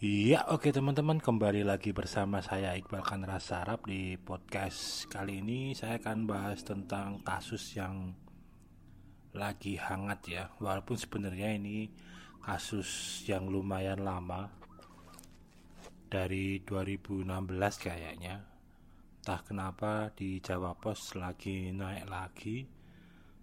Iya, 0.00 0.48
oke 0.48 0.72
teman-teman, 0.72 1.20
kembali 1.20 1.60
lagi 1.60 1.92
bersama 1.92 2.40
saya 2.40 2.72
Iqbal 2.72 3.04
Kanra 3.04 3.36
Sarap 3.36 3.84
di 3.84 4.16
podcast 4.16 5.04
kali 5.12 5.44
ini 5.44 5.76
saya 5.76 6.00
akan 6.00 6.24
bahas 6.24 6.64
tentang 6.64 7.20
kasus 7.20 7.76
yang 7.76 8.16
lagi 9.36 9.76
hangat 9.76 10.20
ya. 10.24 10.48
Walaupun 10.56 10.96
sebenarnya 10.96 11.52
ini 11.52 11.92
kasus 12.40 13.20
yang 13.28 13.52
lumayan 13.52 14.00
lama 14.00 14.48
dari 16.08 16.64
2016 16.64 17.28
kayaknya. 17.76 18.40
Entah 19.20 19.44
kenapa 19.44 20.16
di 20.16 20.40
Jawa 20.40 20.80
Pos 20.80 21.12
lagi 21.12 21.76
naik 21.76 22.08
lagi. 22.08 22.64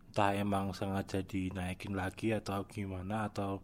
Entah 0.09 0.33
emang 0.33 0.73
sengaja 0.73 1.21
dinaikin 1.21 1.93
lagi 1.93 2.33
atau 2.33 2.65
gimana 2.65 3.29
atau 3.29 3.61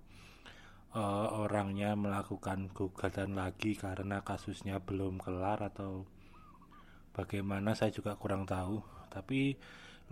uh, 0.94 1.28
orangnya 1.42 1.98
melakukan 1.98 2.70
gugatan 2.70 3.34
lagi 3.34 3.74
karena 3.74 4.22
kasusnya 4.22 4.78
belum 4.82 5.18
kelar 5.18 5.66
atau 5.66 6.06
bagaimana 7.14 7.74
saya 7.74 7.90
juga 7.94 8.18
kurang 8.18 8.46
tahu. 8.46 8.82
Tapi 9.10 9.58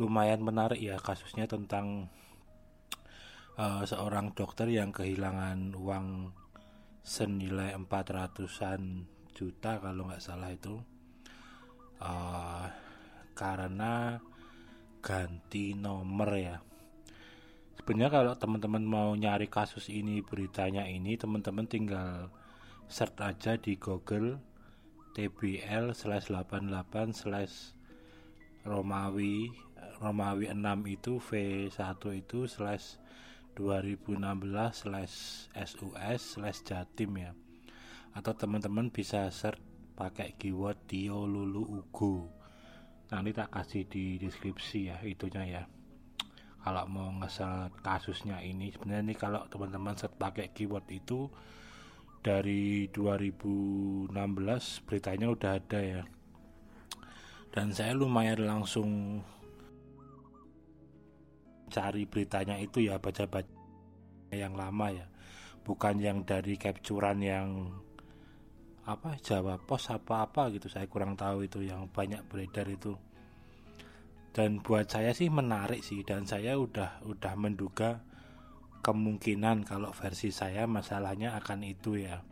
lumayan 0.01 0.41
menarik 0.41 0.81
ya 0.81 0.97
kasusnya 0.97 1.45
tentang 1.45 2.09
uh, 3.57 3.83
seorang 3.85 4.33
dokter 4.33 4.69
yang 4.69 4.89
kehilangan 4.89 5.77
uang 5.77 6.33
senilai 7.01 7.73
400-an 7.77 9.09
juta 9.33 9.81
kalau 9.81 10.09
nggak 10.09 10.21
salah 10.21 10.49
itu. 10.53 10.81
Uh, 12.01 12.65
karena 13.37 14.17
ganti 15.01 15.73
nomor 15.77 16.29
ya 16.37 16.57
sebenarnya 17.91 18.23
kalau 18.23 18.33
teman-teman 18.39 18.87
mau 18.87 19.11
nyari 19.19 19.51
kasus 19.51 19.91
ini 19.91 20.23
beritanya 20.23 20.87
ini 20.87 21.19
teman-teman 21.19 21.67
tinggal 21.67 22.31
search 22.87 23.19
aja 23.19 23.59
di 23.59 23.75
Google 23.75 24.39
TBL 25.11 25.91
slash 25.91 26.31
88 26.31 26.71
slash 27.11 27.75
Romawi 28.63 29.51
Romawi 29.99 30.47
6 30.55 30.87
itu 30.87 31.19
V1 31.19 31.99
itu 32.15 32.47
slash 32.47 32.95
2016 33.59 34.23
slash 34.71 35.15
SUS 35.51 36.39
slash 36.39 36.63
Jatim 36.63 37.11
ya. 37.19 37.35
Atau 38.15 38.39
teman-teman 38.39 38.87
bisa 38.87 39.27
search 39.35 39.59
pakai 39.99 40.39
keyword 40.39 40.79
Dio 40.87 41.27
Lulu 41.27 41.83
Ugo. 41.83 42.31
Nanti 43.11 43.35
tak 43.35 43.51
kasih 43.51 43.83
di 43.83 44.15
deskripsi 44.15 44.79
ya 44.87 44.95
itunya 45.03 45.43
ya 45.43 45.80
kalau 46.61 46.85
mau 46.85 47.09
ngeset 47.17 47.73
kasusnya 47.81 48.37
ini 48.45 48.69
sebenarnya 48.69 49.01
ini 49.01 49.15
kalau 49.17 49.41
teman-teman 49.49 49.97
set 49.97 50.13
pakai 50.13 50.53
keyword 50.53 50.85
itu 50.93 51.25
dari 52.21 52.85
2016 52.93 54.13
beritanya 54.85 55.27
udah 55.33 55.51
ada 55.57 55.79
ya. 55.81 56.03
Dan 57.51 57.73
saya 57.73 57.97
lumayan 57.97 58.45
langsung 58.45 59.19
cari 61.67 62.05
beritanya 62.05 62.61
itu 62.61 62.85
ya 62.85 63.01
baca-baca 63.01 63.49
yang 64.31 64.53
lama 64.53 64.87
ya. 64.93 65.09
Bukan 65.65 65.97
yang 65.97 66.21
dari 66.21 66.61
capturean 66.61 67.19
yang 67.19 67.47
apa 68.85 69.17
Jawa 69.17 69.57
Pos 69.57 69.89
apa-apa 69.89 70.53
gitu. 70.53 70.69
Saya 70.69 70.85
kurang 70.85 71.17
tahu 71.17 71.49
itu 71.49 71.65
yang 71.65 71.89
banyak 71.89 72.21
beredar 72.29 72.69
itu 72.69 72.95
dan 74.31 74.63
buat 74.63 74.87
saya 74.87 75.11
sih 75.11 75.27
menarik 75.27 75.83
sih 75.83 76.07
dan 76.07 76.23
saya 76.23 76.55
udah 76.55 77.03
udah 77.03 77.33
menduga 77.35 77.99
kemungkinan 78.79 79.67
kalau 79.67 79.91
versi 79.91 80.31
saya 80.31 80.63
masalahnya 80.65 81.35
akan 81.37 81.67
itu 81.67 81.99
ya. 81.99 82.23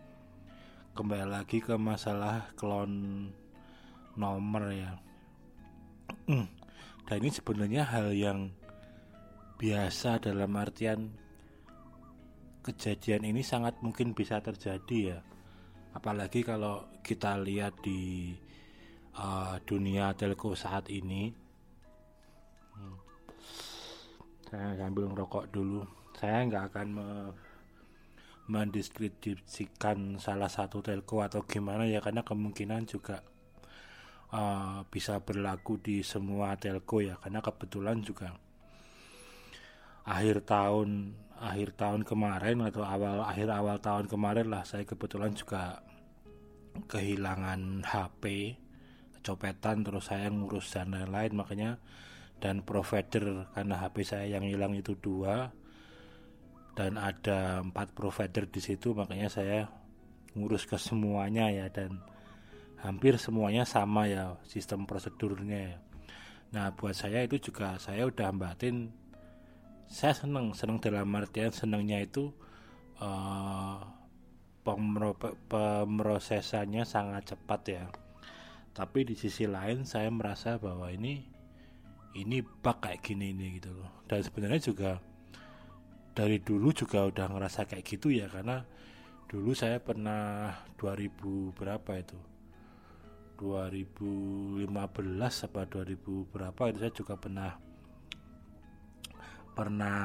Kembali 0.96 1.28
lagi 1.28 1.60
ke 1.60 1.76
masalah 1.76 2.56
klon 2.56 3.28
nomor 4.16 4.72
ya. 4.72 4.92
Hmm. 6.26 6.50
dan 7.06 7.22
ini 7.22 7.30
sebenarnya 7.34 7.84
hal 7.86 8.14
yang 8.14 8.54
biasa 9.58 10.22
dalam 10.22 10.54
artian 10.58 11.14
kejadian 12.66 13.26
ini 13.30 13.42
sangat 13.46 13.78
mungkin 13.84 14.16
bisa 14.16 14.40
terjadi 14.40 14.98
ya. 15.16 15.20
Apalagi 15.94 16.46
kalau 16.46 16.86
kita 17.02 17.38
lihat 17.42 17.82
di 17.82 18.34
uh, 19.18 19.58
dunia 19.66 20.14
telco 20.14 20.54
saat 20.54 20.90
ini 20.94 21.49
saya 24.50 24.74
sambil 24.76 25.06
ngerokok 25.14 25.46
dulu. 25.54 25.86
Saya 26.18 26.44
nggak 26.50 26.64
akan 26.74 26.88
me 26.90 27.08
mendiskreditkan 28.50 30.18
salah 30.18 30.50
satu 30.50 30.82
telco 30.82 31.22
atau 31.22 31.46
gimana 31.46 31.86
ya 31.86 32.02
karena 32.02 32.26
kemungkinan 32.26 32.82
juga 32.90 33.22
uh, 34.34 34.82
bisa 34.90 35.22
berlaku 35.22 35.78
di 35.78 36.02
semua 36.02 36.58
telco 36.58 36.98
ya. 36.98 37.22
Karena 37.22 37.46
kebetulan 37.46 38.02
juga 38.02 38.34
akhir 40.10 40.50
tahun 40.50 41.14
akhir 41.40 41.78
tahun 41.78 42.02
kemarin 42.04 42.66
atau 42.66 42.82
awal 42.82 43.22
akhir 43.22 43.48
awal 43.54 43.78
tahun 43.78 44.10
kemarin 44.10 44.50
lah 44.50 44.66
saya 44.66 44.84
kebetulan 44.84 45.32
juga 45.38 45.86
kehilangan 46.90 47.86
HP 47.86 48.58
kecopetan 49.20 49.86
terus 49.86 50.10
saya 50.10 50.26
ngurus 50.34 50.74
dan 50.74 50.90
lain-lain. 50.90 51.38
Makanya 51.38 51.78
dan 52.40 52.64
provider 52.64 53.52
karena 53.52 53.76
HP 53.80 53.96
saya 54.08 54.26
yang 54.40 54.48
hilang 54.48 54.74
itu 54.76 54.96
dua 54.96 55.52
dan 56.74 56.96
ada 56.96 57.60
empat 57.60 57.92
provider 57.92 58.48
di 58.48 58.64
situ 58.64 58.96
makanya 58.96 59.28
saya 59.28 59.68
ngurus 60.32 60.64
ke 60.64 60.80
semuanya 60.80 61.52
ya 61.52 61.68
dan 61.68 62.00
hampir 62.80 63.20
semuanya 63.20 63.68
sama 63.68 64.08
ya 64.08 64.40
sistem 64.48 64.88
prosedurnya 64.88 65.76
ya. 65.76 65.78
Nah 66.56 66.72
buat 66.74 66.96
saya 66.96 67.28
itu 67.28 67.52
juga 67.52 67.76
saya 67.78 68.08
udah 68.08 68.32
batin 68.32 68.96
saya 69.90 70.16
seneng 70.16 70.56
seneng 70.56 70.80
dalam 70.80 71.12
artian 71.18 71.52
senengnya 71.52 72.00
itu 72.00 72.32
uh, 73.04 73.84
pemrosesannya 75.52 76.88
sangat 76.88 77.36
cepat 77.36 77.62
ya. 77.68 77.86
Tapi 78.72 79.04
di 79.04 79.20
sisi 79.20 79.50
lain 79.50 79.84
saya 79.84 80.08
merasa 80.14 80.56
bahwa 80.56 80.88
ini 80.94 81.39
ini 82.18 82.42
bug 82.42 82.78
kayak 82.82 83.06
gini 83.06 83.36
ini 83.36 83.62
gitu 83.62 83.70
loh. 83.76 84.02
Dan 84.10 84.26
sebenarnya 84.26 84.62
juga 84.62 84.92
dari 86.18 86.42
dulu 86.42 86.74
juga 86.74 87.06
udah 87.06 87.26
ngerasa 87.30 87.70
kayak 87.70 87.86
gitu 87.86 88.10
ya 88.10 88.26
karena 88.26 88.66
dulu 89.30 89.54
saya 89.54 89.78
pernah 89.78 90.52
2000 90.82 91.54
berapa 91.54 91.92
itu? 92.02 92.18
2015 93.40 94.68
apa 95.48 95.62
2000 95.64 96.34
berapa 96.34 96.62
itu 96.68 96.78
saya 96.84 96.92
juga 96.92 97.16
pernah 97.16 97.52
pernah 99.56 100.02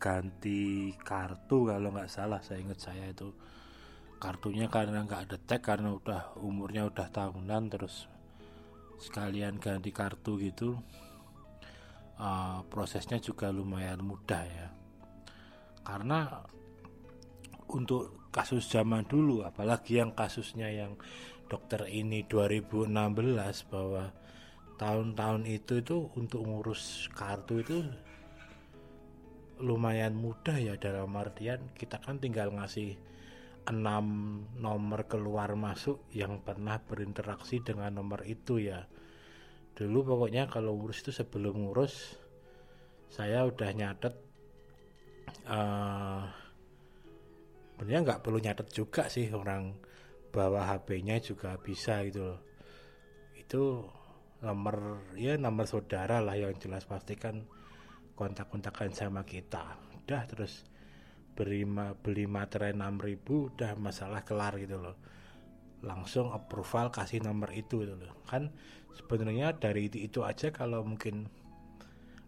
ganti 0.00 0.94
kartu 0.96 1.68
kalau 1.68 1.92
nggak 1.92 2.08
salah 2.08 2.40
saya 2.40 2.62
ingat 2.62 2.78
saya 2.78 3.10
itu. 3.10 3.34
Kartunya 4.18 4.66
karena 4.66 5.06
nggak 5.06 5.30
ada 5.30 5.36
tag 5.38 5.62
karena 5.62 5.94
udah 5.94 6.34
umurnya 6.42 6.86
udah 6.90 7.06
tahunan 7.10 7.70
terus 7.70 8.10
sekalian 8.98 9.62
ganti 9.62 9.94
kartu 9.94 10.42
gitu 10.42 10.74
uh, 12.18 12.60
prosesnya 12.66 13.22
juga 13.22 13.48
lumayan 13.48 14.02
mudah 14.02 14.42
ya. 14.44 14.68
Karena 15.86 16.44
untuk 17.72 18.28
kasus 18.28 18.68
zaman 18.68 19.08
dulu 19.08 19.44
apalagi 19.44 20.00
yang 20.00 20.12
kasusnya 20.12 20.68
yang 20.68 20.96
dokter 21.48 21.88
ini 21.88 22.28
2016 22.28 22.92
bahwa 23.72 24.12
tahun-tahun 24.76 25.42
itu 25.48 25.80
itu 25.80 25.96
untuk 26.14 26.44
ngurus 26.44 27.08
kartu 27.16 27.64
itu 27.64 27.82
lumayan 29.58 30.14
mudah 30.14 30.54
ya 30.54 30.78
dalam 30.78 31.10
artian 31.18 31.58
kita 31.74 31.98
kan 31.98 32.22
tinggal 32.22 32.54
ngasih 32.54 32.94
enam 33.66 34.38
nomor 34.54 35.10
keluar 35.10 35.52
masuk 35.58 36.06
yang 36.14 36.40
pernah 36.40 36.78
berinteraksi 36.78 37.58
dengan 37.60 37.98
nomor 37.98 38.22
itu 38.24 38.62
ya 38.62 38.86
dulu 39.78 40.02
pokoknya 40.02 40.50
kalau 40.50 40.74
ngurus 40.74 41.06
itu 41.06 41.14
sebelum 41.14 41.70
ngurus 41.70 42.18
saya 43.06 43.46
udah 43.46 43.70
nyatet 43.70 44.14
uh, 45.46 46.26
sebenarnya 47.78 48.00
nggak 48.02 48.20
perlu 48.26 48.42
nyatet 48.42 48.74
juga 48.74 49.06
sih 49.06 49.30
orang 49.30 49.78
bawa 50.34 50.66
HP-nya 50.66 51.22
juga 51.22 51.54
bisa 51.62 52.02
gitu 52.10 52.26
loh. 52.26 52.42
Itu 53.38 53.86
nomor 54.42 55.08
ya 55.14 55.38
nomor 55.38 55.70
saudara 55.70 56.18
lah 56.18 56.34
yang 56.34 56.58
jelas 56.58 56.82
pastikan 56.82 57.46
kontak-kontakan 58.18 58.90
sama 58.90 59.22
kita. 59.22 59.78
Udah 59.94 60.26
terus 60.26 60.66
beli, 61.38 61.62
beli 62.02 62.26
materai 62.26 62.74
6000 62.74 63.54
udah 63.54 63.72
masalah 63.78 64.26
kelar 64.26 64.58
gitu 64.58 64.82
loh 64.82 64.98
langsung 65.84 66.34
approval 66.34 66.90
kasih 66.90 67.22
nomor 67.22 67.54
itu 67.54 67.86
gitu 67.86 67.94
loh. 67.94 68.18
Kan 68.26 68.50
sebenarnya 68.94 69.54
dari 69.54 69.86
itu, 69.86 69.98
itu 70.02 70.20
aja 70.26 70.50
kalau 70.50 70.82
mungkin 70.82 71.30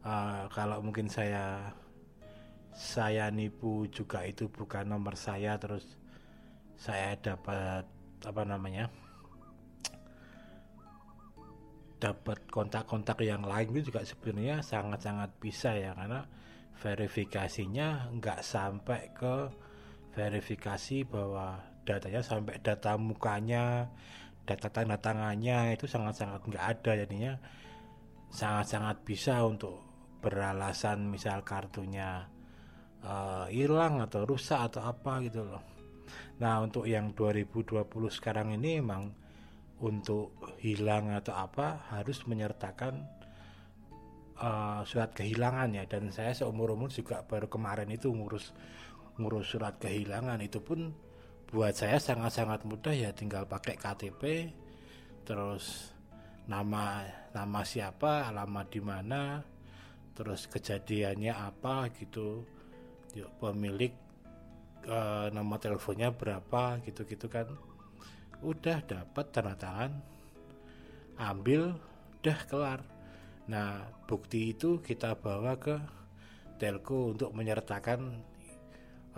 uh, 0.06 0.46
kalau 0.54 0.78
mungkin 0.80 1.10
saya 1.10 1.74
saya 2.70 3.28
nipu 3.28 3.90
juga 3.90 4.22
itu 4.24 4.46
bukan 4.48 4.88
nomor 4.88 5.18
saya 5.18 5.58
terus 5.58 5.98
saya 6.78 7.18
dapat 7.18 7.84
apa 8.24 8.42
namanya 8.46 8.88
dapat 12.00 12.48
kontak-kontak 12.48 13.20
yang 13.20 13.44
lain 13.44 13.68
itu 13.76 13.92
juga 13.92 14.00
sebenarnya 14.08 14.64
sangat-sangat 14.64 15.36
bisa 15.36 15.76
ya 15.76 15.92
karena 15.92 16.24
verifikasinya 16.80 18.08
nggak 18.16 18.40
sampai 18.40 19.12
ke 19.12 19.36
verifikasi 20.16 21.04
bahwa 21.04 21.60
datanya 21.84 22.20
sampai 22.20 22.60
data 22.60 22.94
mukanya 23.00 23.88
data 24.50 24.68
tanda 24.72 24.98
tangannya 24.98 25.78
itu 25.78 25.86
sangat-sangat 25.86 26.42
nggak 26.50 26.64
ada 26.76 26.92
jadinya. 27.06 27.34
Sangat-sangat 28.30 29.02
bisa 29.02 29.42
untuk 29.42 29.78
beralasan 30.22 31.06
misal 31.06 31.42
kartunya 31.42 32.26
uh, 33.02 33.46
hilang 33.50 34.02
atau 34.02 34.26
rusak 34.26 34.58
atau 34.70 34.86
apa 34.86 35.22
gitu 35.26 35.46
loh. 35.46 35.62
Nah 36.42 36.62
untuk 36.62 36.86
yang 36.86 37.14
2020 37.14 37.86
sekarang 38.10 38.54
ini 38.58 38.82
emang 38.82 39.14
untuk 39.80 40.36
hilang 40.60 41.14
atau 41.16 41.32
apa 41.32 41.88
harus 41.88 42.20
menyertakan 42.28 43.00
uh, 44.36 44.82
surat 44.84 45.10
kehilangan 45.16 45.72
ya. 45.74 45.84
Dan 45.88 46.12
saya 46.12 46.36
seumur 46.36 46.74
umur 46.76 46.92
juga 46.92 47.24
baru 47.24 47.48
kemarin 47.48 47.88
itu 47.90 48.12
ngurus 48.12 48.52
ngurus 49.16 49.46
surat 49.46 49.80
kehilangan. 49.80 50.38
Itu 50.44 50.60
pun 50.60 50.92
buat 51.50 51.74
saya 51.74 51.98
sangat-sangat 51.98 52.62
mudah 52.62 52.94
ya 52.94 53.10
tinggal 53.10 53.42
pakai 53.42 53.74
KTP 53.74 54.54
terus 55.26 55.90
nama 56.46 57.02
nama 57.34 57.60
siapa 57.66 58.30
alamat 58.30 58.66
di 58.70 58.78
mana 58.82 59.42
terus 60.14 60.46
kejadiannya 60.46 61.34
apa 61.34 61.90
gitu. 61.96 62.46
Yuk, 63.18 63.30
pemilik 63.42 63.90
uh, 64.86 65.26
nama 65.34 65.54
teleponnya 65.58 66.14
berapa 66.14 66.78
gitu-gitu 66.86 67.26
kan. 67.26 67.50
Udah 68.44 68.84
dapat 68.86 69.26
tanda 69.34 69.58
tangan. 69.58 69.96
Ambil 71.18 71.74
udah 72.20 72.38
kelar. 72.46 72.80
Nah 73.50 73.90
bukti 74.06 74.54
itu 74.54 74.78
kita 74.78 75.18
bawa 75.18 75.58
ke 75.58 75.80
telco 76.60 77.16
untuk 77.16 77.34
menyertakan 77.34 78.22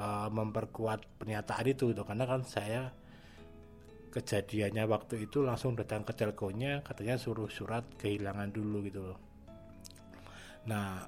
uh, 0.02 0.28
memperkuat 0.28 1.22
pernyataan 1.22 1.66
itu 1.70 1.94
gitu. 1.94 2.02
karena 2.02 2.26
kan 2.26 2.42
saya 2.42 2.90
kejadiannya 4.12 4.84
waktu 4.90 5.24
itu 5.30 5.40
langsung 5.40 5.72
datang 5.78 6.04
ke 6.04 6.12
telkonya 6.12 6.84
katanya 6.84 7.16
suruh 7.16 7.48
surat 7.48 7.86
kehilangan 7.96 8.52
dulu 8.52 8.84
gitu 8.84 9.00
loh. 9.08 9.18
Nah 10.68 11.00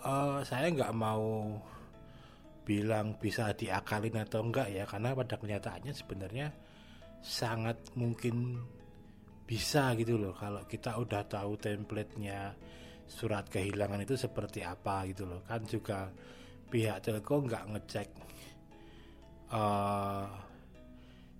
uh, 0.00 0.40
saya 0.40 0.72
nggak 0.72 0.96
mau 0.96 1.60
bilang 2.64 3.18
bisa 3.20 3.52
diakalin 3.52 4.16
atau 4.24 4.40
enggak 4.46 4.72
ya 4.72 4.88
karena 4.88 5.12
pada 5.12 5.36
kenyataannya 5.36 5.92
sebenarnya 5.92 6.46
sangat 7.20 7.76
mungkin 8.00 8.56
bisa 9.44 9.92
gitu 10.00 10.16
loh. 10.16 10.32
Kalau 10.32 10.64
kita 10.64 10.96
udah 10.96 11.28
tahu 11.28 11.60
templatenya 11.60 12.56
surat 13.10 13.44
kehilangan 13.50 14.06
itu 14.06 14.16
seperti 14.16 14.64
apa 14.64 15.04
gitu 15.10 15.28
loh. 15.28 15.44
Kan 15.44 15.68
juga 15.68 16.08
pihak 16.70 17.02
telco 17.02 17.42
nggak 17.42 17.64
ngecek 17.74 18.08
uh, 19.50 20.26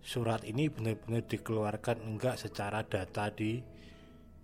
surat 0.00 0.42
ini 0.42 0.66
benar-benar 0.66 1.24
dikeluarkan 1.24 2.02
enggak 2.02 2.36
secara 2.40 2.82
data 2.82 3.30
di 3.30 3.62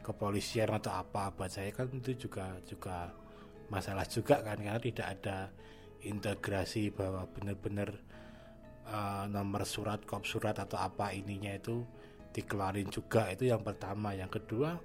kepolisian 0.01 0.71
atau 0.71 0.95
apa. 0.95 1.35
Buat 1.35 1.51
saya 1.51 1.75
kan 1.75 1.91
itu 1.91 2.29
juga 2.29 2.55
juga 2.63 3.11
masalah 3.67 4.07
juga 4.07 4.39
kan 4.47 4.63
karena 4.63 4.79
tidak 4.79 5.07
ada 5.19 5.51
integrasi 6.07 6.95
bahwa 6.95 7.27
benar-benar 7.35 7.91
uh, 8.87 9.27
nomor 9.27 9.67
surat 9.67 10.07
kop 10.07 10.23
surat 10.23 10.55
atau 10.55 10.79
apa 10.79 11.11
ininya 11.11 11.51
itu 11.51 11.83
dikeluarin 12.31 12.87
juga. 12.93 13.27
Itu 13.35 13.51
yang 13.51 13.67
pertama. 13.67 14.15
Yang 14.15 14.39
kedua 14.43 14.79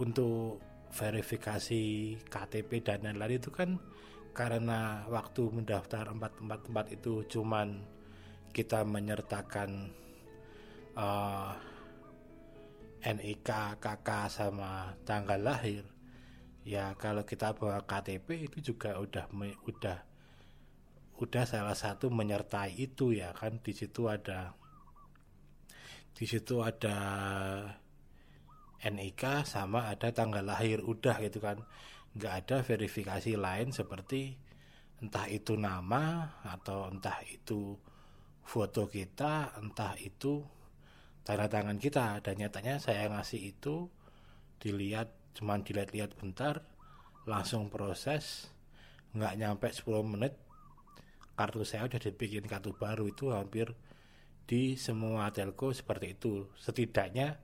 untuk 0.00 0.64
verifikasi 0.90 1.82
KTP 2.24 2.70
dan 2.82 3.04
lain-lain 3.04 3.38
itu 3.38 3.52
kan 3.52 3.76
karena 4.30 5.04
waktu 5.10 5.50
mendaftar 5.50 6.14
empat 6.14 6.38
tempat 6.40 6.86
itu 6.94 7.26
cuman 7.26 7.82
kita 8.50 8.82
menyertakan 8.82 9.90
uh, 10.98 11.54
eh, 13.02 13.14
NIK, 13.14 13.80
KK 13.80 14.08
sama 14.28 14.94
tanggal 15.06 15.40
lahir. 15.40 15.84
Ya 16.66 16.92
kalau 17.00 17.24
kita 17.24 17.56
bawa 17.56 17.82
KTP 17.88 18.50
itu 18.50 18.74
juga 18.74 19.00
udah 19.00 19.26
udah 19.64 19.98
udah 21.20 21.44
salah 21.48 21.76
satu 21.76 22.12
menyertai 22.12 22.76
itu 22.76 23.16
ya 23.16 23.32
kan. 23.32 23.58
Di 23.64 23.72
situ 23.72 24.10
ada 24.10 24.52
di 26.12 26.24
situ 26.28 26.60
ada 26.60 26.98
NIK 28.80 29.44
sama 29.44 29.88
ada 29.88 30.12
tanggal 30.12 30.44
lahir 30.44 30.84
udah 30.84 31.20
gitu 31.20 31.40
kan 31.40 31.60
nggak 32.18 32.34
ada 32.46 32.56
verifikasi 32.66 33.38
lain 33.38 33.70
seperti 33.70 34.34
entah 35.00 35.26
itu 35.30 35.56
nama 35.56 36.36
atau 36.44 36.90
entah 36.90 37.22
itu 37.24 37.78
foto 38.44 38.90
kita 38.90 39.56
entah 39.62 39.94
itu 39.96 40.42
tanda 41.24 41.46
tangan 41.46 41.78
kita. 41.78 42.18
Dan 42.24 42.42
nyatanya 42.42 42.82
saya 42.82 43.06
ngasih 43.08 43.54
itu 43.54 43.88
dilihat 44.60 45.14
cuman 45.38 45.62
dilihat-lihat 45.62 46.18
bentar 46.18 46.66
langsung 47.24 47.70
proses 47.70 48.50
nggak 49.14 49.34
nyampe 49.38 49.68
10 49.70 50.02
menit 50.02 50.34
kartu 51.38 51.62
saya 51.64 51.86
udah 51.88 52.00
dibikin 52.02 52.44
kartu 52.44 52.74
baru. 52.74 53.06
Itu 53.08 53.32
hampir 53.32 53.72
di 54.44 54.74
semua 54.74 55.30
telco 55.30 55.70
seperti 55.70 56.18
itu. 56.18 56.50
Setidaknya 56.58 57.38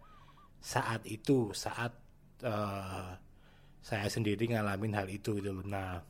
saat 0.58 1.06
itu 1.06 1.54
saat 1.54 1.94
uh, 2.42 3.14
saya 3.86 4.10
sendiri 4.10 4.50
ngalamin 4.50 4.98
hal 4.98 5.06
itu 5.06 5.38
gitu 5.38 5.54
loh. 5.54 5.62
Nah 5.62 6.02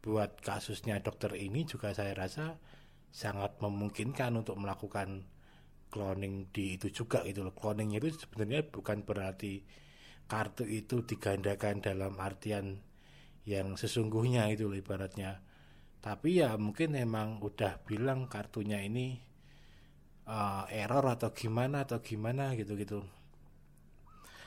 buat 0.00 0.40
kasusnya 0.40 1.04
dokter 1.04 1.36
ini 1.36 1.68
juga 1.68 1.92
saya 1.92 2.16
rasa 2.16 2.56
sangat 3.12 3.60
memungkinkan 3.60 4.32
untuk 4.40 4.56
melakukan 4.56 5.28
cloning 5.92 6.48
di 6.48 6.80
itu 6.80 6.88
juga 6.88 7.20
gitu 7.28 7.44
loh. 7.44 7.52
Cloning 7.52 7.92
itu 8.00 8.08
sebenarnya 8.16 8.64
bukan 8.64 9.04
berarti 9.04 9.60
kartu 10.24 10.64
itu 10.64 11.04
digandakan 11.04 11.84
dalam 11.84 12.16
artian 12.16 12.80
yang 13.44 13.76
sesungguhnya 13.76 14.48
itu 14.48 14.72
loh 14.72 14.78
ibaratnya. 14.80 15.44
Tapi 16.00 16.40
ya 16.40 16.56
mungkin 16.56 16.96
emang 16.96 17.44
udah 17.44 17.84
bilang 17.84 18.24
kartunya 18.32 18.80
ini 18.80 19.20
uh, 20.24 20.64
error 20.72 21.04
atau 21.12 21.36
gimana 21.36 21.84
atau 21.84 22.00
gimana 22.00 22.56
gitu 22.56 22.72
gitu 22.80 23.04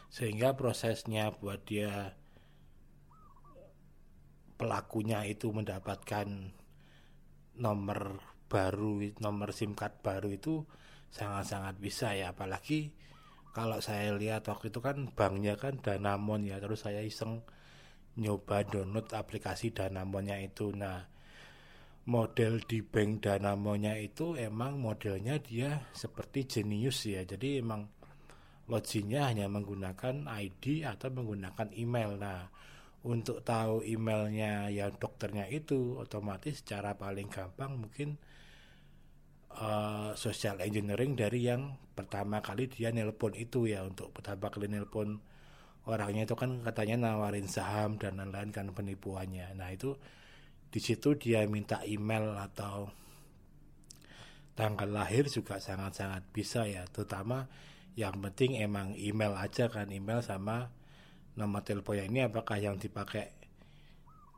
sehingga 0.10 0.56
prosesnya 0.56 1.34
buat 1.36 1.68
dia 1.68 2.16
pelakunya 4.56 5.24
itu 5.28 5.52
mendapatkan 5.52 6.28
nomor 7.60 8.20
baru 8.46 9.00
nomor 9.20 9.52
SIM 9.52 9.76
card 9.76 10.00
baru 10.04 10.32
itu 10.32 10.64
sangat-sangat 11.12 11.76
bisa 11.80 12.12
ya. 12.16 12.32
Apalagi 12.36 12.92
kalau 13.56 13.80
saya 13.80 14.12
lihat 14.16 14.52
waktu 14.52 14.68
itu 14.72 14.84
kan 14.84 15.08
banknya 15.16 15.56
kan 15.56 15.80
Danamon 15.80 16.44
ya 16.44 16.60
terus 16.60 16.84
saya 16.84 17.00
iseng 17.00 17.44
nyoba 18.20 18.64
download 18.68 19.12
aplikasi 19.12 19.72
Danamonnya 19.72 20.40
itu. 20.44 20.72
Nah 20.76 21.04
model 22.06 22.62
di 22.64 22.84
bank 22.86 23.26
Danamonya 23.26 23.98
itu 23.98 24.38
emang 24.38 24.78
modelnya 24.78 25.40
dia 25.40 25.88
seperti 25.96 26.48
jenius 26.48 27.08
ya. 27.08 27.24
Jadi 27.24 27.64
emang 27.64 27.88
loginnya 28.66 29.30
hanya 29.30 29.48
menggunakan 29.48 30.26
ID 30.28 30.84
atau 30.84 31.10
menggunakan 31.16 31.72
email. 31.76 32.18
Nah 32.20 32.40
untuk 33.06 33.46
tahu 33.46 33.86
emailnya 33.86 34.74
yang 34.74 34.98
dokternya 34.98 35.46
itu 35.54 36.02
otomatis 36.02 36.66
cara 36.66 36.98
paling 36.98 37.30
gampang 37.30 37.78
mungkin 37.78 38.18
uh, 39.54 40.18
social 40.18 40.58
engineering 40.58 41.14
dari 41.14 41.46
yang 41.46 41.78
pertama 41.94 42.42
kali 42.42 42.66
dia 42.66 42.90
nelpon 42.90 43.38
itu 43.38 43.70
ya. 43.70 43.86
Untuk 43.86 44.10
pertama 44.10 44.50
kali 44.50 44.66
nelpon 44.66 45.22
orangnya 45.86 46.26
itu 46.26 46.34
kan 46.34 46.66
katanya 46.66 47.14
nawarin 47.14 47.46
saham 47.46 48.02
dan 48.02 48.18
lain-lain 48.18 48.50
kan 48.50 48.74
penipuannya. 48.74 49.54
Nah 49.54 49.70
itu 49.70 49.94
di 50.74 50.82
situ 50.82 51.14
dia 51.14 51.46
minta 51.46 51.86
email 51.86 52.34
atau 52.36 52.90
tanggal 54.58 54.90
lahir 54.90 55.30
juga 55.30 55.62
sangat-sangat 55.62 56.26
bisa 56.34 56.66
ya. 56.66 56.90
Terutama 56.90 57.46
yang 57.94 58.18
penting 58.18 58.58
emang 58.60 58.98
email 58.98 59.38
aja 59.38 59.70
kan 59.70 59.94
email 59.94 60.26
sama 60.26 60.74
nama 61.36 61.60
telepon 61.60 62.00
ini 62.00 62.24
apakah 62.24 62.58
yang 62.60 62.80
dipakai 62.80 63.36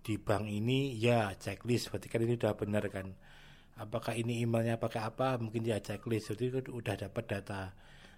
di 0.01 0.17
bank 0.17 0.49
ini? 0.49 0.97
Ya 0.97 1.33
checklist. 1.37 1.93
Berarti 1.93 2.07
kan 2.09 2.21
ini 2.25 2.33
udah 2.37 2.53
benar 2.57 2.83
kan? 2.89 3.13
Apakah 3.77 4.17
ini 4.17 4.41
emailnya 4.41 4.81
pakai 4.81 5.05
apa? 5.05 5.37
Mungkin 5.37 5.61
dia 5.61 5.77
checklist. 5.77 6.33
Jadi 6.33 6.69
udah 6.73 6.95
dapat 6.97 7.23
data. 7.29 7.77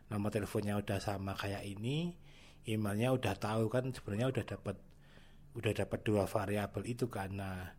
Nama 0.09 0.27
teleponnya 0.31 0.79
udah 0.79 0.97
sama 1.03 1.35
kayak 1.35 1.67
ini. 1.67 2.15
Emailnya 2.63 3.11
udah 3.11 3.35
tahu 3.35 3.67
kan 3.67 3.91
sebenarnya 3.91 4.31
udah 4.31 4.45
dapat 4.45 4.75
udah 5.57 5.73
dapat 5.73 5.99
dua 6.05 6.23
variabel 6.29 6.83
itu 6.85 7.09
karena 7.09 7.73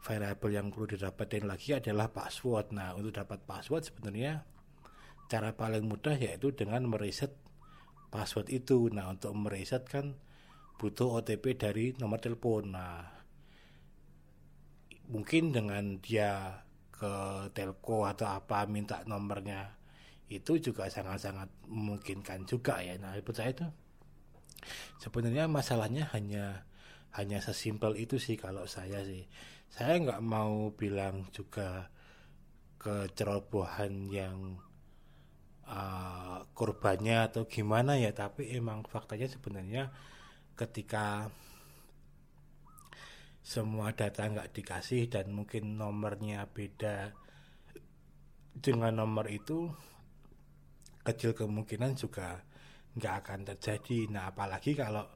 variabel 0.00 0.50
yang 0.54 0.66
perlu 0.72 0.86
didapatin 0.90 1.44
lagi 1.46 1.76
adalah 1.76 2.10
password. 2.10 2.74
Nah, 2.74 2.96
untuk 2.98 3.14
dapat 3.14 3.44
password 3.44 3.84
sebenarnya 3.86 4.42
cara 5.26 5.52
paling 5.52 5.84
mudah 5.86 6.14
yaitu 6.14 6.54
dengan 6.54 6.86
mereset 6.86 7.34
password 8.12 8.48
itu. 8.52 8.88
Nah, 8.92 9.12
untuk 9.12 9.32
mereset 9.34 9.86
kan 9.86 10.16
butuh 10.76 11.20
OTP 11.22 11.56
dari 11.56 11.84
nomor 11.96 12.20
telepon. 12.20 12.74
Nah, 12.76 13.02
mungkin 15.08 15.54
dengan 15.54 15.98
dia 16.02 16.62
ke 16.90 17.12
telco 17.52 18.08
atau 18.08 18.26
apa 18.26 18.64
minta 18.64 19.04
nomornya 19.04 19.76
itu 20.26 20.58
juga 20.58 20.90
sangat-sangat 20.90 21.46
memungkinkan 21.68 22.48
juga 22.48 22.82
ya. 22.82 22.98
Nah, 22.98 23.14
menurut 23.14 23.36
saya 23.36 23.52
itu 23.54 23.66
sebenarnya 24.98 25.46
masalahnya 25.46 26.10
hanya 26.10 26.66
hanya 27.14 27.38
sesimpel 27.40 27.96
itu 27.96 28.18
sih 28.20 28.36
kalau 28.36 28.66
saya 28.68 29.00
sih 29.06 29.24
saya 29.70 29.96
nggak 30.02 30.24
mau 30.24 30.74
bilang 30.74 31.28
juga 31.32 31.88
kecerobohan 32.76 34.10
yang 34.12 34.60
uh, 35.68 36.46
korbannya 36.56 37.30
atau 37.30 37.46
gimana 37.46 37.98
ya 37.98 38.14
tapi 38.16 38.50
emang 38.54 38.86
faktanya 38.86 39.28
sebenarnya 39.30 39.92
ketika 40.56 41.28
semua 43.46 43.94
data 43.94 44.26
nggak 44.26 44.50
dikasih 44.50 45.06
dan 45.06 45.30
mungkin 45.30 45.78
nomornya 45.78 46.50
beda 46.50 47.14
dengan 48.56 48.98
nomor 48.98 49.30
itu 49.30 49.70
kecil 51.06 51.36
kemungkinan 51.36 51.94
juga 51.94 52.42
nggak 52.98 53.14
akan 53.22 53.40
terjadi 53.54 54.10
nah 54.10 54.32
apalagi 54.32 54.74
kalau 54.74 55.06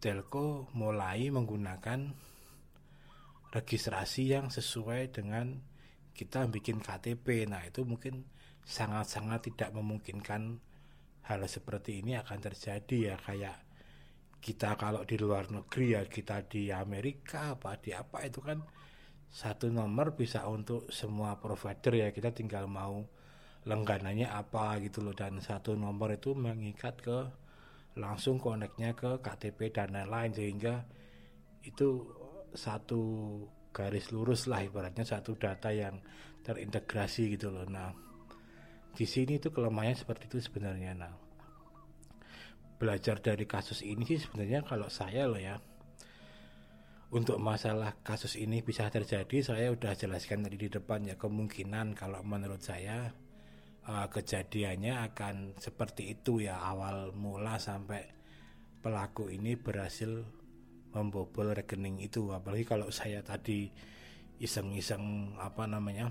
telco 0.00 0.68
mulai 0.76 1.28
menggunakan 1.28 2.12
registrasi 3.54 4.34
yang 4.34 4.50
sesuai 4.50 5.14
dengan 5.14 5.54
kita 6.14 6.44
bikin 6.50 6.82
KTP. 6.82 7.46
Nah, 7.46 7.62
itu 7.62 7.86
mungkin 7.86 8.26
sangat-sangat 8.64 9.52
tidak 9.52 9.70
memungkinkan 9.76 10.58
hal 11.24 11.40
seperti 11.48 12.04
ini 12.04 12.16
akan 12.20 12.38
terjadi 12.40 13.14
ya 13.14 13.16
kayak 13.16 13.56
kita 14.44 14.76
kalau 14.76 15.08
di 15.08 15.16
luar 15.16 15.48
negeri 15.48 15.96
ya 15.96 16.04
kita 16.04 16.44
di 16.44 16.68
Amerika 16.68 17.56
apa 17.56 17.80
di 17.80 17.96
apa 17.96 18.28
itu 18.28 18.44
kan 18.44 18.60
satu 19.32 19.72
nomor 19.72 20.12
bisa 20.12 20.44
untuk 20.44 20.92
semua 20.92 21.40
provider 21.40 21.96
ya 21.96 22.08
kita 22.12 22.36
tinggal 22.36 22.68
mau 22.68 23.04
langganannya 23.64 24.28
apa 24.28 24.76
gitu 24.84 25.00
loh 25.00 25.16
dan 25.16 25.40
satu 25.40 25.72
nomor 25.72 26.12
itu 26.12 26.36
mengikat 26.36 27.00
ke 27.00 27.18
langsung 27.96 28.36
koneknya 28.36 28.92
ke 28.92 29.24
KTP 29.24 29.72
dan 29.72 29.96
lain-lain 29.96 30.36
sehingga 30.36 30.84
itu 31.64 32.04
satu 32.52 33.02
garis 33.74 34.12
lurus 34.12 34.46
lah 34.46 34.62
ibaratnya 34.62 35.02
satu 35.02 35.34
data 35.34 35.72
yang 35.72 35.98
terintegrasi 36.44 37.34
gitu 37.34 37.50
loh. 37.50 37.66
Nah, 37.66 37.90
di 38.94 39.06
sini 39.06 39.42
itu 39.42 39.50
kelemahannya 39.50 39.98
seperti 39.98 40.30
itu 40.30 40.38
sebenarnya. 40.38 40.94
Nah, 40.94 41.14
belajar 42.78 43.22
dari 43.22 43.46
kasus 43.46 43.82
ini 43.86 44.02
sih 44.04 44.20
sebenarnya 44.20 44.66
kalau 44.66 44.90
saya 44.90 45.24
loh 45.30 45.38
ya 45.38 45.56
untuk 47.14 47.38
masalah 47.38 47.94
kasus 48.02 48.34
ini 48.34 48.58
bisa 48.60 48.90
terjadi 48.90 49.54
saya 49.54 49.70
udah 49.70 49.94
jelaskan 49.94 50.42
tadi 50.42 50.58
di 50.58 50.68
depan 50.68 51.06
ya 51.06 51.14
kemungkinan 51.14 51.94
kalau 51.94 52.20
menurut 52.26 52.58
saya 52.58 53.14
uh, 53.86 54.10
kejadiannya 54.10 55.06
akan 55.14 55.54
seperti 55.62 56.18
itu 56.18 56.42
ya 56.42 56.58
awal 56.58 57.14
mula 57.14 57.62
sampai 57.62 58.02
pelaku 58.82 59.30
ini 59.30 59.54
berhasil 59.54 60.10
membobol 60.90 61.54
rekening 61.54 62.02
itu 62.02 62.34
apalagi 62.34 62.66
kalau 62.66 62.90
saya 62.90 63.22
tadi 63.22 63.70
iseng-iseng 64.42 65.38
apa 65.38 65.70
namanya 65.70 66.10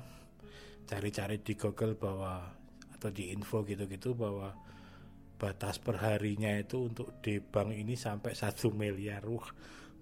cari-cari 0.87 1.43
di 1.43 1.53
Google 1.59 1.99
bahwa 1.99 2.62
atau 3.03 3.11
di 3.11 3.35
info 3.35 3.67
gitu-gitu 3.67 4.15
bahwa 4.15 4.55
batas 5.35 5.75
perharinya 5.75 6.55
itu 6.55 6.87
untuk 6.87 7.19
di 7.19 7.43
bank 7.43 7.75
ini 7.75 7.99
sampai 7.99 8.31
satu 8.31 8.71
miliar. 8.71 9.27
Uh, 9.27 9.43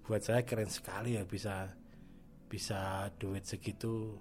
buat 0.06 0.22
saya 0.22 0.46
keren 0.46 0.70
sekali 0.70 1.18
ya 1.18 1.26
bisa 1.26 1.66
bisa 2.46 3.10
duit 3.18 3.42
segitu 3.42 4.14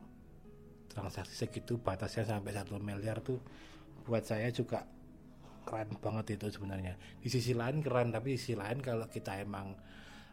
transaksi 0.90 1.46
segitu 1.46 1.78
batasnya 1.78 2.26
sampai 2.26 2.58
satu 2.58 2.82
miliar 2.82 3.22
tuh 3.22 3.38
buat 4.02 4.26
saya 4.26 4.50
juga 4.50 4.82
keren 5.62 5.94
banget 6.02 6.42
itu 6.42 6.58
sebenarnya. 6.58 6.98
Di 7.22 7.30
sisi 7.30 7.54
lain 7.54 7.86
keren 7.86 8.10
tapi 8.10 8.34
di 8.34 8.42
sisi 8.42 8.58
lain 8.58 8.82
kalau 8.82 9.06
kita 9.06 9.38
emang 9.38 9.78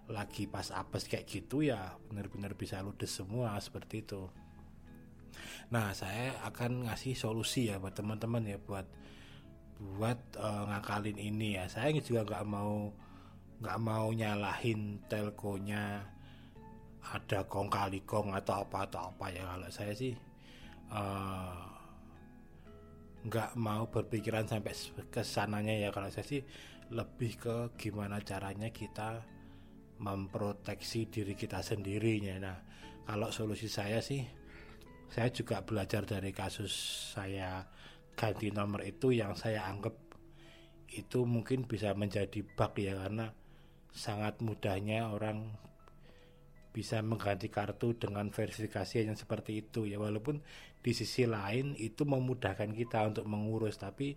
lagi 0.08 0.48
pas 0.48 0.72
apes 0.72 1.04
kayak 1.04 1.28
gitu 1.28 1.68
ya 1.68 2.00
benar-benar 2.08 2.56
bisa 2.56 2.80
ludes 2.80 3.12
semua 3.12 3.60
seperti 3.60 4.08
itu 4.08 4.24
nah 5.68 5.92
saya 5.92 6.36
akan 6.48 6.88
ngasih 6.88 7.14
solusi 7.16 7.68
ya 7.68 7.76
buat 7.76 7.94
teman-teman 7.96 8.44
ya 8.46 8.58
buat 8.60 8.86
buat 9.78 10.18
uh, 10.40 10.66
ngakalin 10.74 11.18
ini 11.18 11.54
ya. 11.54 11.70
Saya 11.70 11.94
juga 12.02 12.26
nggak 12.26 12.44
mau 12.50 12.90
nggak 13.62 13.78
mau 13.78 14.10
nyalahin 14.10 15.02
telkonya 15.06 16.02
ada 17.08 17.40
kong 17.46 17.70
kali 17.70 18.02
kong 18.02 18.34
atau 18.34 18.66
apa 18.66 18.86
atau 18.90 19.14
apa 19.14 19.30
ya. 19.30 19.46
Kalau 19.46 19.70
saya 19.70 19.94
sih 19.94 20.12
Eh, 20.88 21.64
nggak 23.28 23.50
uh, 23.52 23.60
mau 23.60 23.84
berpikiran 23.92 24.48
sampai 24.48 24.72
ke 25.12 25.20
sananya 25.20 25.76
ya. 25.76 25.88
Kalau 25.92 26.08
saya 26.08 26.24
sih 26.24 26.40
lebih 26.88 27.32
ke 27.36 27.56
gimana 27.76 28.24
caranya 28.24 28.72
kita 28.72 29.20
memproteksi 30.00 31.12
diri 31.12 31.36
kita 31.36 31.60
sendirinya. 31.60 32.34
Nah 32.40 32.56
kalau 33.04 33.28
solusi 33.28 33.68
saya 33.68 34.00
sih 34.00 34.24
saya 35.08 35.28
juga 35.32 35.64
belajar 35.64 36.04
dari 36.04 36.30
kasus 36.32 36.72
saya 37.16 37.64
ganti 38.18 38.50
nomor 38.50 38.84
itu 38.84 39.14
yang 39.14 39.32
saya 39.38 39.64
anggap 39.68 39.94
itu 40.88 41.28
mungkin 41.28 41.68
bisa 41.68 41.92
menjadi 41.92 42.40
bug 42.44 42.72
ya 42.80 42.96
karena 42.96 43.32
sangat 43.92 44.40
mudahnya 44.40 45.12
orang 45.12 45.52
bisa 46.72 47.02
mengganti 47.02 47.50
kartu 47.50 47.96
dengan 47.98 48.30
verifikasi 48.30 49.02
yang 49.02 49.18
seperti 49.18 49.66
itu 49.66 49.88
ya. 49.88 49.98
Walaupun 49.98 50.40
di 50.78 50.92
sisi 50.94 51.26
lain 51.26 51.74
itu 51.74 52.06
memudahkan 52.06 52.70
kita 52.70 53.02
untuk 53.10 53.26
mengurus 53.26 53.76
tapi 53.82 54.14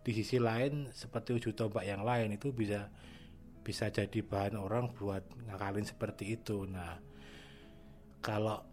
di 0.00 0.12
sisi 0.16 0.40
lain 0.40 0.88
seperti 0.94 1.36
ujung 1.36 1.52
tombak 1.52 1.84
yang 1.84 2.00
lain 2.06 2.32
itu 2.32 2.54
bisa 2.54 2.88
bisa 3.60 3.92
jadi 3.92 4.24
bahan 4.24 4.56
orang 4.56 4.96
buat 4.96 5.20
ngakalin 5.52 5.84
seperti 5.84 6.40
itu. 6.40 6.64
Nah 6.64 6.96
kalau 8.24 8.64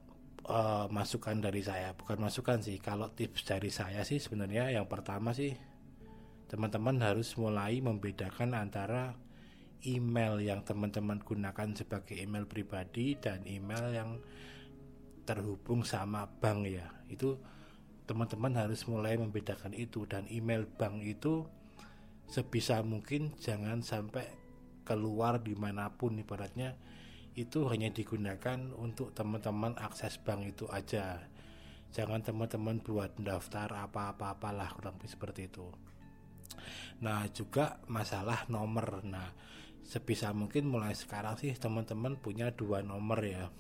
uh, 0.50 0.86
masukan 0.90 1.42
dari 1.42 1.62
saya. 1.66 1.94
Bukan 1.98 2.22
masukan 2.22 2.62
sih 2.62 2.78
kalau 2.78 3.10
tips 3.12 3.46
dari 3.46 3.70
saya 3.74 4.02
sih 4.06 4.22
sebenarnya 4.22 4.74
yang 4.74 4.86
pertama 4.86 5.34
sih 5.34 5.54
teman-teman 6.46 7.02
harus 7.02 7.34
mulai 7.42 7.82
membedakan 7.82 8.54
antara 8.54 9.18
email 9.86 10.42
yang 10.42 10.62
teman-teman 10.66 11.22
gunakan 11.22 11.74
sebagai 11.78 12.18
email 12.18 12.46
pribadi 12.50 13.18
dan 13.18 13.46
email 13.46 13.86
yang 13.94 14.10
terhubung 15.26 15.82
sama 15.86 16.30
bank 16.30 16.70
ya. 16.70 16.88
Itu 17.10 17.42
teman-teman 18.06 18.54
harus 18.58 18.86
mulai 18.86 19.18
membedakan 19.18 19.74
itu. 19.74 20.06
Dan 20.06 20.30
email 20.30 20.70
bank 20.70 21.02
itu 21.02 21.46
sebisa 22.30 22.82
mungkin 22.82 23.34
jangan 23.38 23.82
sampai 23.86 24.26
keluar 24.86 25.42
di 25.42 25.58
mana 25.58 25.90
pun 25.94 26.14
ibaratnya 26.18 26.78
itu 27.36 27.68
hanya 27.68 27.92
digunakan 27.92 28.72
untuk 28.80 29.12
teman-teman 29.12 29.76
akses 29.76 30.16
bank 30.24 30.56
itu 30.56 30.66
aja. 30.72 31.20
Jangan 31.92 32.24
teman-teman 32.24 32.80
buat 32.80 33.16
daftar 33.20 33.72
apa-apa-apalah 33.88 34.72
kurang 34.76 34.96
lebih 35.00 35.12
seperti 35.12 35.52
itu. 35.52 35.68
Nah 37.04 37.28
juga 37.36 37.84
masalah 37.92 38.48
nomor. 38.48 39.04
Nah 39.04 39.36
sebisa 39.84 40.32
mungkin 40.32 40.72
mulai 40.72 40.96
sekarang 40.96 41.36
sih 41.36 41.52
teman-teman 41.56 42.16
punya 42.16 42.56
dua 42.56 42.80
nomor 42.80 43.20
ya. 43.20 43.52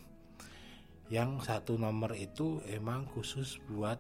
Yang 1.12 1.52
satu 1.52 1.76
nomor 1.76 2.16
itu 2.16 2.64
emang 2.72 3.12
khusus 3.12 3.60
buat 3.68 4.00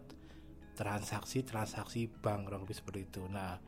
transaksi-transaksi 0.79 2.24
bank 2.24 2.48
kurang 2.48 2.63
lebih 2.63 2.79
seperti 2.79 3.01
itu. 3.12 3.24
Nah 3.27 3.60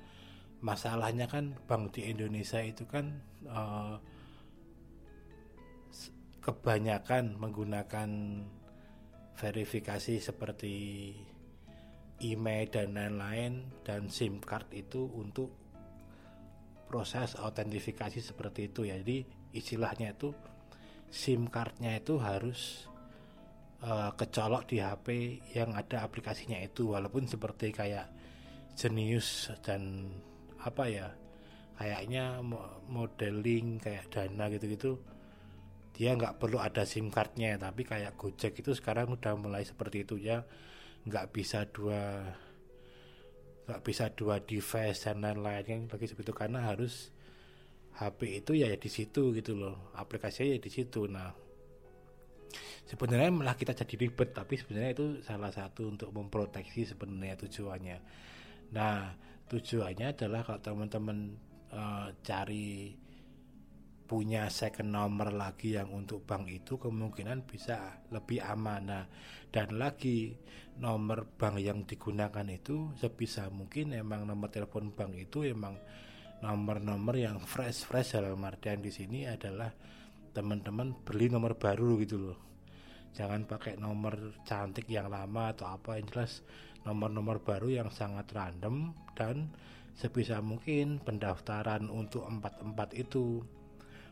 masalahnya 0.63 1.27
kan 1.27 1.51
bank 1.67 1.99
di 1.99 2.07
Indonesia 2.07 2.63
itu 2.63 2.87
kan 2.87 3.19
uh, 3.51 3.99
kebanyakan 6.47 7.35
menggunakan 7.35 8.09
verifikasi 9.35 10.15
seperti 10.23 10.75
email 12.23 12.71
dan 12.71 12.95
lain-lain 12.95 13.67
dan 13.83 14.07
SIM 14.07 14.39
card 14.39 14.71
itu 14.71 15.11
untuk 15.11 15.51
proses 16.87 17.35
autentifikasi 17.35 18.23
seperti 18.23 18.71
itu 18.71 18.87
ya. 18.87 18.95
Jadi 18.95 19.27
istilahnya 19.51 20.15
itu 20.15 20.31
SIM 21.11 21.51
cardnya 21.51 21.99
itu 21.99 22.15
harus 22.15 22.87
uh, 23.83 24.15
kecolok 24.15 24.71
di 24.71 24.79
HP 24.79 25.07
yang 25.51 25.75
ada 25.75 26.07
aplikasinya 26.07 26.63
itu. 26.63 26.95
Walaupun 26.95 27.27
seperti 27.27 27.75
kayak 27.75 28.07
jenius 28.79 29.51
dan 29.59 30.07
apa 30.63 30.87
ya 30.87 31.11
kayaknya 31.75 32.39
modeling 32.87 33.83
kayak 33.83 34.09
dana 34.09 34.49
gitu-gitu 34.49 34.97
dia 35.97 36.13
nggak 36.13 36.37
perlu 36.37 36.61
ada 36.61 36.85
SIM 36.85 37.09
cardnya 37.09 37.57
tapi 37.57 37.81
kayak 37.81 38.13
Gojek 38.21 38.61
itu 38.61 38.77
sekarang 38.77 39.17
udah 39.17 39.33
mulai 39.33 39.65
seperti 39.65 40.05
itu 40.05 40.21
ya. 40.21 40.45
Nggak 41.09 41.33
bisa 41.33 41.65
dua 41.65 42.21
nggak 43.65 43.81
bisa 43.81 44.13
dua 44.13 44.37
device 44.39 45.09
dan 45.09 45.25
lain-lain 45.25 45.65
kan 45.65 45.79
bagi 45.89 46.05
seperti 46.05 46.29
itu. 46.29 46.37
Karena 46.37 46.69
harus 46.69 47.09
HP 47.97 48.45
itu 48.45 48.53
ya, 48.53 48.69
ya 48.69 48.77
di 48.77 48.89
situ 48.93 49.33
gitu 49.33 49.57
loh. 49.57 49.89
Aplikasinya 49.97 50.53
ya 50.53 50.61
di 50.61 50.69
situ. 50.69 51.09
Nah 51.09 51.33
sebenarnya 52.85 53.33
malah 53.33 53.57
kita 53.57 53.73
jadi 53.73 54.05
ribet 54.05 54.37
tapi 54.37 54.53
sebenarnya 54.53 54.91
itu 54.93 55.07
salah 55.25 55.49
satu 55.49 55.89
untuk 55.97 56.13
memproteksi 56.13 56.93
sebenarnya 56.93 57.41
tujuannya. 57.41 57.97
Nah 58.77 59.17
tujuannya 59.49 60.13
adalah 60.13 60.45
kalau 60.45 60.61
teman-teman 60.61 61.33
uh, 61.73 62.13
cari 62.21 62.93
punya 64.07 64.47
second 64.47 64.95
nomor 64.95 65.35
lagi 65.35 65.75
yang 65.75 65.91
untuk 65.91 66.23
bank 66.23 66.47
itu 66.47 66.79
kemungkinan 66.79 67.43
bisa 67.43 67.99
lebih 68.09 68.39
amanah 68.39 69.05
dan 69.51 69.75
lagi 69.75 70.31
nomor 70.79 71.27
bank 71.35 71.59
yang 71.59 71.83
digunakan 71.83 72.47
itu 72.47 72.95
sebisa 72.95 73.51
mungkin 73.51 73.91
emang 73.91 74.23
nomor 74.23 74.47
telepon 74.47 74.95
bank 74.95 75.11
itu 75.19 75.43
emang 75.43 75.75
nomor-nomor 76.41 77.17
yang 77.17 77.41
fresh 77.41 77.85
fresh. 77.89 78.17
Dalam 78.17 78.37
artian 78.45 78.81
di 78.81 78.93
sini 78.93 79.25
adalah 79.25 79.69
teman-teman 80.33 80.93
beli 81.01 81.33
nomor 81.33 81.57
baru 81.57 81.97
gitu 82.01 82.17
loh. 82.21 82.39
Jangan 83.17 83.49
pakai 83.49 83.81
nomor 83.81 84.37
cantik 84.45 84.85
yang 84.85 85.09
lama 85.09 85.49
atau 85.49 85.73
apa 85.73 85.97
yang 85.97 86.05
jelas 86.13 86.45
nomor-nomor 86.85 87.41
baru 87.41 87.81
yang 87.81 87.89
sangat 87.89 88.29
random 88.29 88.93
dan 89.17 89.49
sebisa 89.97 90.37
mungkin 90.45 91.01
pendaftaran 91.01 91.89
untuk 91.89 92.29
empat-empat 92.29 92.93
itu 92.93 93.41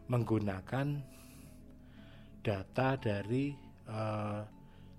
menggunakan 0.05 0.87
data 2.45 2.87
dari 3.01 3.57
uh, 3.89 4.41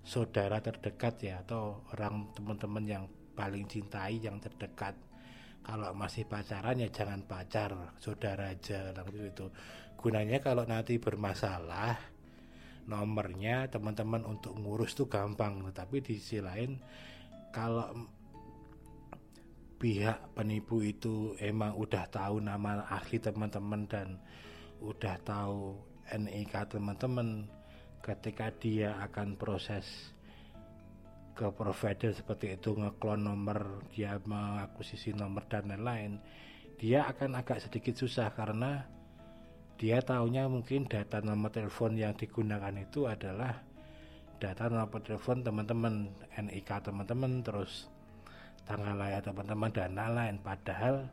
saudara 0.03 0.59
terdekat 0.59 1.15
ya 1.23 1.43
atau 1.43 1.83
orang 1.95 2.31
teman-teman 2.35 2.83
yang 2.87 3.03
paling 3.35 3.67
cintai 3.67 4.19
yang 4.23 4.39
terdekat. 4.39 4.95
Kalau 5.63 5.91
masih 5.91 6.23
pacaran 6.23 6.79
ya 6.79 6.87
jangan 6.87 7.27
pacar 7.27 7.75
saudara 7.99 8.55
aja 8.55 8.95
langsung 8.95 9.27
itu 9.27 9.45
gunanya 9.99 10.39
kalau 10.39 10.63
nanti 10.63 10.95
bermasalah 10.95 11.99
nomornya 12.87 13.67
teman-teman 13.67 14.23
untuk 14.23 14.55
ngurus 14.55 14.95
tuh 14.95 15.11
gampang. 15.11 15.59
Tapi 15.75 15.99
di 15.99 16.15
sisi 16.15 16.39
lain 16.39 16.79
kalau 17.51 17.91
pihak 19.77 20.33
penipu 20.33 20.81
itu 20.81 21.37
emang 21.37 21.77
udah 21.77 22.09
tahu 22.09 22.41
nama 22.41 22.87
asli 22.89 23.21
teman-teman 23.21 23.85
dan 23.85 24.17
udah 24.81 25.15
tahu 25.25 25.75
NIK 26.07 26.77
teman-teman 26.77 27.49
ketika 28.05 28.53
dia 28.55 28.95
akan 29.03 29.35
proses 29.35 30.13
ke 31.37 31.45
provider 31.53 32.09
seperti 32.09 32.57
itu 32.57 32.73
ngeklon 32.73 33.29
nomor 33.29 33.85
dia 33.93 34.17
mengakuisisi 34.25 35.13
nomor 35.13 35.45
dan 35.45 35.69
lain-lain 35.69 36.17
dia 36.81 37.05
akan 37.09 37.37
agak 37.37 37.61
sedikit 37.61 37.93
susah 37.93 38.33
karena 38.33 38.85
dia 39.77 40.01
tahunya 40.01 40.49
mungkin 40.49 40.89
data 40.89 41.21
nomor 41.21 41.53
telepon 41.53 41.93
yang 41.93 42.17
digunakan 42.17 42.73
itu 42.73 43.05
adalah 43.05 43.61
data 44.41 44.65
nomor 44.69 45.01
telepon 45.01 45.45
teman-teman 45.45 46.09
NIK 46.33 46.89
teman-teman 46.89 47.45
terus 47.45 47.85
tanggal 48.65 48.97
lahir 48.97 49.21
teman-teman 49.21 49.69
dan 49.69 49.93
lain-lain 49.93 50.35
padahal 50.41 51.05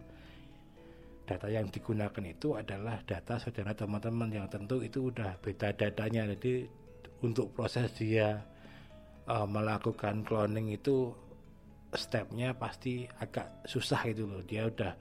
data 1.25 1.49
yang 1.49 1.67
digunakan 1.73 2.25
itu 2.25 2.57
adalah 2.57 3.01
data 3.09 3.41
saudara 3.41 3.73
teman-teman 3.73 4.29
yang 4.29 4.47
tentu 4.49 4.85
itu 4.85 5.09
udah 5.09 5.41
beda 5.41 5.73
datanya. 5.73 6.29
Jadi 6.37 6.69
untuk 7.25 7.57
proses 7.57 7.89
dia 7.97 8.45
uh, 9.29 9.49
melakukan 9.49 10.21
cloning 10.23 10.77
itu 10.77 11.13
stepnya 11.97 12.53
pasti 12.53 13.09
agak 13.21 13.65
susah 13.65 14.05
itu 14.05 14.29
loh. 14.29 14.45
Dia 14.45 14.69
udah 14.69 14.93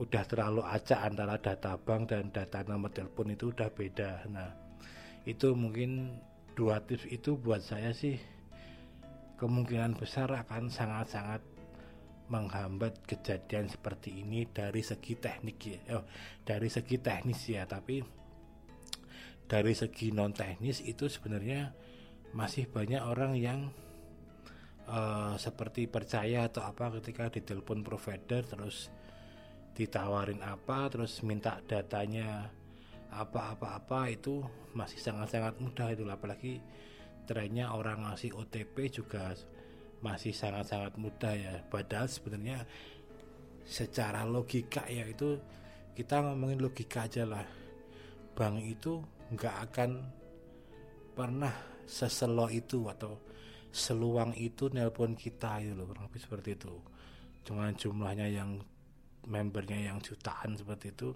udah 0.00 0.22
terlalu 0.24 0.64
acak 0.64 1.00
antara 1.04 1.36
data 1.36 1.76
bank 1.76 2.08
dan 2.08 2.32
data 2.32 2.64
nomor 2.64 2.88
telepon 2.88 3.36
itu 3.36 3.52
udah 3.52 3.68
beda. 3.68 4.24
Nah 4.32 4.48
itu 5.28 5.52
mungkin 5.52 6.16
dua 6.56 6.80
tips 6.80 7.04
itu 7.12 7.36
buat 7.36 7.60
saya 7.60 7.92
sih 7.92 8.16
kemungkinan 9.36 9.96
besar 9.96 10.28
akan 10.32 10.68
sangat-sangat 10.68 11.40
menghambat 12.30 13.02
kejadian 13.04 13.66
seperti 13.66 14.22
ini 14.22 14.46
dari 14.46 14.80
segi 14.80 15.18
teknik 15.18 15.58
ya. 15.66 15.98
Oh, 15.98 16.04
dari 16.46 16.70
segi 16.70 16.96
teknis 17.02 17.42
ya 17.50 17.66
tapi 17.66 17.98
dari 19.50 19.74
segi 19.74 20.14
non 20.14 20.30
teknis 20.30 20.78
itu 20.86 21.10
sebenarnya 21.10 21.74
masih 22.30 22.70
banyak 22.70 23.02
orang 23.02 23.34
yang 23.34 23.60
uh, 24.86 25.34
seperti 25.34 25.90
percaya 25.90 26.46
atau 26.46 26.62
apa 26.62 26.94
ketika 27.02 27.26
ditelepon 27.34 27.82
provider 27.82 28.46
terus 28.46 28.94
ditawarin 29.74 30.38
apa 30.46 30.86
terus 30.86 31.26
minta 31.26 31.58
datanya 31.66 32.46
apa-apa-apa 33.10 34.06
itu 34.14 34.46
masih 34.70 35.02
sangat-sangat 35.02 35.58
mudah 35.58 35.90
itu. 35.90 36.06
Apalagi 36.06 36.62
trennya 37.26 37.74
orang 37.74 38.06
ngasih 38.06 38.38
OTP 38.38 38.86
juga 38.90 39.34
masih 40.00 40.32
sangat-sangat 40.32 40.96
mudah 40.96 41.32
ya. 41.36 41.54
Padahal 41.68 42.08
sebenarnya 42.08 42.64
secara 43.64 44.24
logika 44.24 44.88
ya 44.88 45.06
itu 45.06 45.36
kita 45.94 46.24
ngomongin 46.24 46.60
logika 46.60 47.06
aja 47.06 47.24
lah. 47.28 47.46
Bank 48.32 48.64
itu 48.64 49.00
nggak 49.30 49.56
akan 49.70 49.90
pernah 51.12 51.52
seselo 51.84 52.48
itu 52.48 52.88
atau 52.88 53.20
seluang 53.70 54.34
itu 54.34 54.66
nelpon 54.72 55.14
kita 55.14 55.62
itu 55.62 55.76
loh 55.76 55.86
kurang 55.86 56.08
lebih 56.08 56.22
seperti 56.22 56.50
itu. 56.56 56.74
Cuma 57.44 57.70
jumlahnya 57.70 58.26
yang 58.26 58.58
membernya 59.28 59.92
yang 59.92 60.00
jutaan 60.00 60.56
seperti 60.56 60.96
itu 60.96 61.12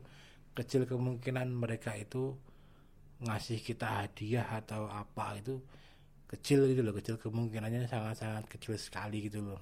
kecil 0.55 0.87
kemungkinan 0.87 1.51
mereka 1.51 1.97
itu 1.99 2.37
ngasih 3.25 3.59
kita 3.59 4.05
hadiah 4.05 4.47
atau 4.55 4.87
apa 4.87 5.41
itu 5.41 5.59
kecil 6.25 6.67
gitu 6.71 6.81
loh 6.83 6.95
kecil 6.97 7.17
kemungkinannya 7.21 7.87
sangat-sangat 7.87 8.45
kecil 8.49 8.75
sekali 8.81 9.29
gitu 9.29 9.45
loh. 9.45 9.61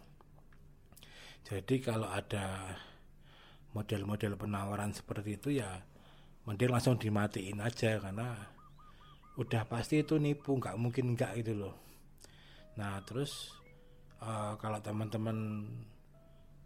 Jadi 1.42 1.83
kalau 1.83 2.07
ada 2.07 2.70
model-model 3.75 4.38
penawaran 4.38 4.94
seperti 4.94 5.40
itu 5.40 5.59
ya 5.59 5.81
mending 6.46 6.70
langsung 6.70 6.98
dimatiin 6.98 7.62
aja 7.62 7.98
karena 7.98 8.35
udah 9.38 9.62
pasti 9.64 10.05
itu 10.05 10.20
nipu 10.20 10.55
nggak 10.59 10.77
mungkin 10.79 11.16
nggak 11.16 11.40
gitu 11.42 11.66
loh. 11.66 11.75
Nah 12.79 13.01
terus 13.03 13.53
uh, 14.20 14.55
kalau 14.61 14.79
teman-teman 14.79 15.66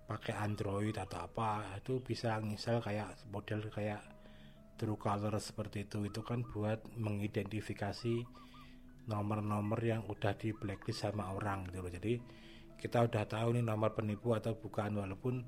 pakai 0.07 0.39
Android 0.39 0.95
atau 0.95 1.27
apa 1.27 1.79
itu 1.83 1.99
bisa 1.99 2.39
ngisal 2.39 2.79
kayak 2.79 3.27
model 3.31 3.67
kayak 3.71 4.03
Truecaller 4.77 5.33
seperti 5.41 5.89
itu. 5.89 6.05
Itu 6.05 6.21
kan 6.21 6.45
buat 6.45 6.85
mengidentifikasi 7.01 8.15
nomor-nomor 9.07 9.79
yang 9.83 10.03
udah 10.07 10.35
di 10.35 10.51
blacklist 10.51 11.07
sama 11.07 11.31
orang 11.31 11.71
gitu 11.71 11.83
loh. 11.83 11.93
Jadi 11.93 12.15
kita 12.77 13.07
udah 13.07 13.25
tahu 13.25 13.57
nih 13.57 13.65
nomor 13.65 13.97
penipu 13.97 14.37
atau 14.37 14.59
bukan 14.59 15.01
walaupun 15.01 15.43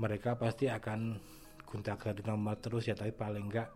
mereka 0.00 0.34
pasti 0.40 0.72
akan 0.72 1.20
gonta 1.68 1.96
ganti 1.96 2.24
nomor 2.24 2.58
terus 2.58 2.88
ya 2.88 2.96
tapi 2.96 3.12
paling 3.16 3.48
enggak 3.48 3.70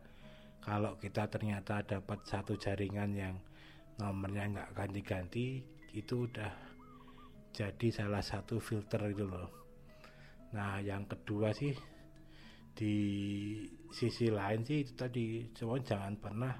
kalau 0.60 0.98
kita 0.98 1.30
ternyata 1.30 1.86
dapat 1.86 2.26
satu 2.26 2.58
jaringan 2.58 3.14
yang 3.14 3.36
nomornya 3.96 4.50
nggak 4.50 4.70
ganti-ganti 4.76 5.62
itu 5.94 6.28
udah 6.28 6.52
jadi 7.56 7.88
salah 7.88 8.20
satu 8.20 8.60
filter 8.60 9.00
gitu 9.14 9.24
loh. 9.30 9.48
Nah 10.52 10.82
yang 10.84 11.08
kedua 11.08 11.54
sih 11.56 11.72
di 12.76 12.96
sisi 13.88 14.28
lain 14.28 14.60
sih 14.60 14.84
itu 14.84 14.92
tadi 14.92 15.48
cuma 15.56 15.80
jangan 15.80 16.12
pernah 16.20 16.52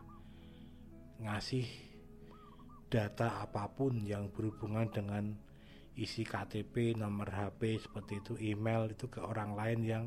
ngasih 1.21 1.67
data 2.97 3.45
apa 3.45 3.69
pun 3.69 4.01
yang 4.09 4.33
berhubungan 4.33 4.89
dengan 4.89 5.37
isi 6.01 6.25
KTP, 6.25 6.97
nomor 6.97 7.29
HP 7.29 7.77
seperti 7.77 8.25
itu, 8.25 8.33
email 8.41 8.89
itu 8.89 9.05
ke 9.13 9.21
orang 9.21 9.53
lain 9.53 9.81
yang 9.85 10.05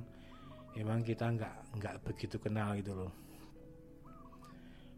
emang 0.73 1.05
kita 1.05 1.29
nggak 1.29 1.77
nggak 1.77 1.95
begitu 2.01 2.41
kenal 2.41 2.73
gitu 2.81 2.97
loh. 2.97 3.13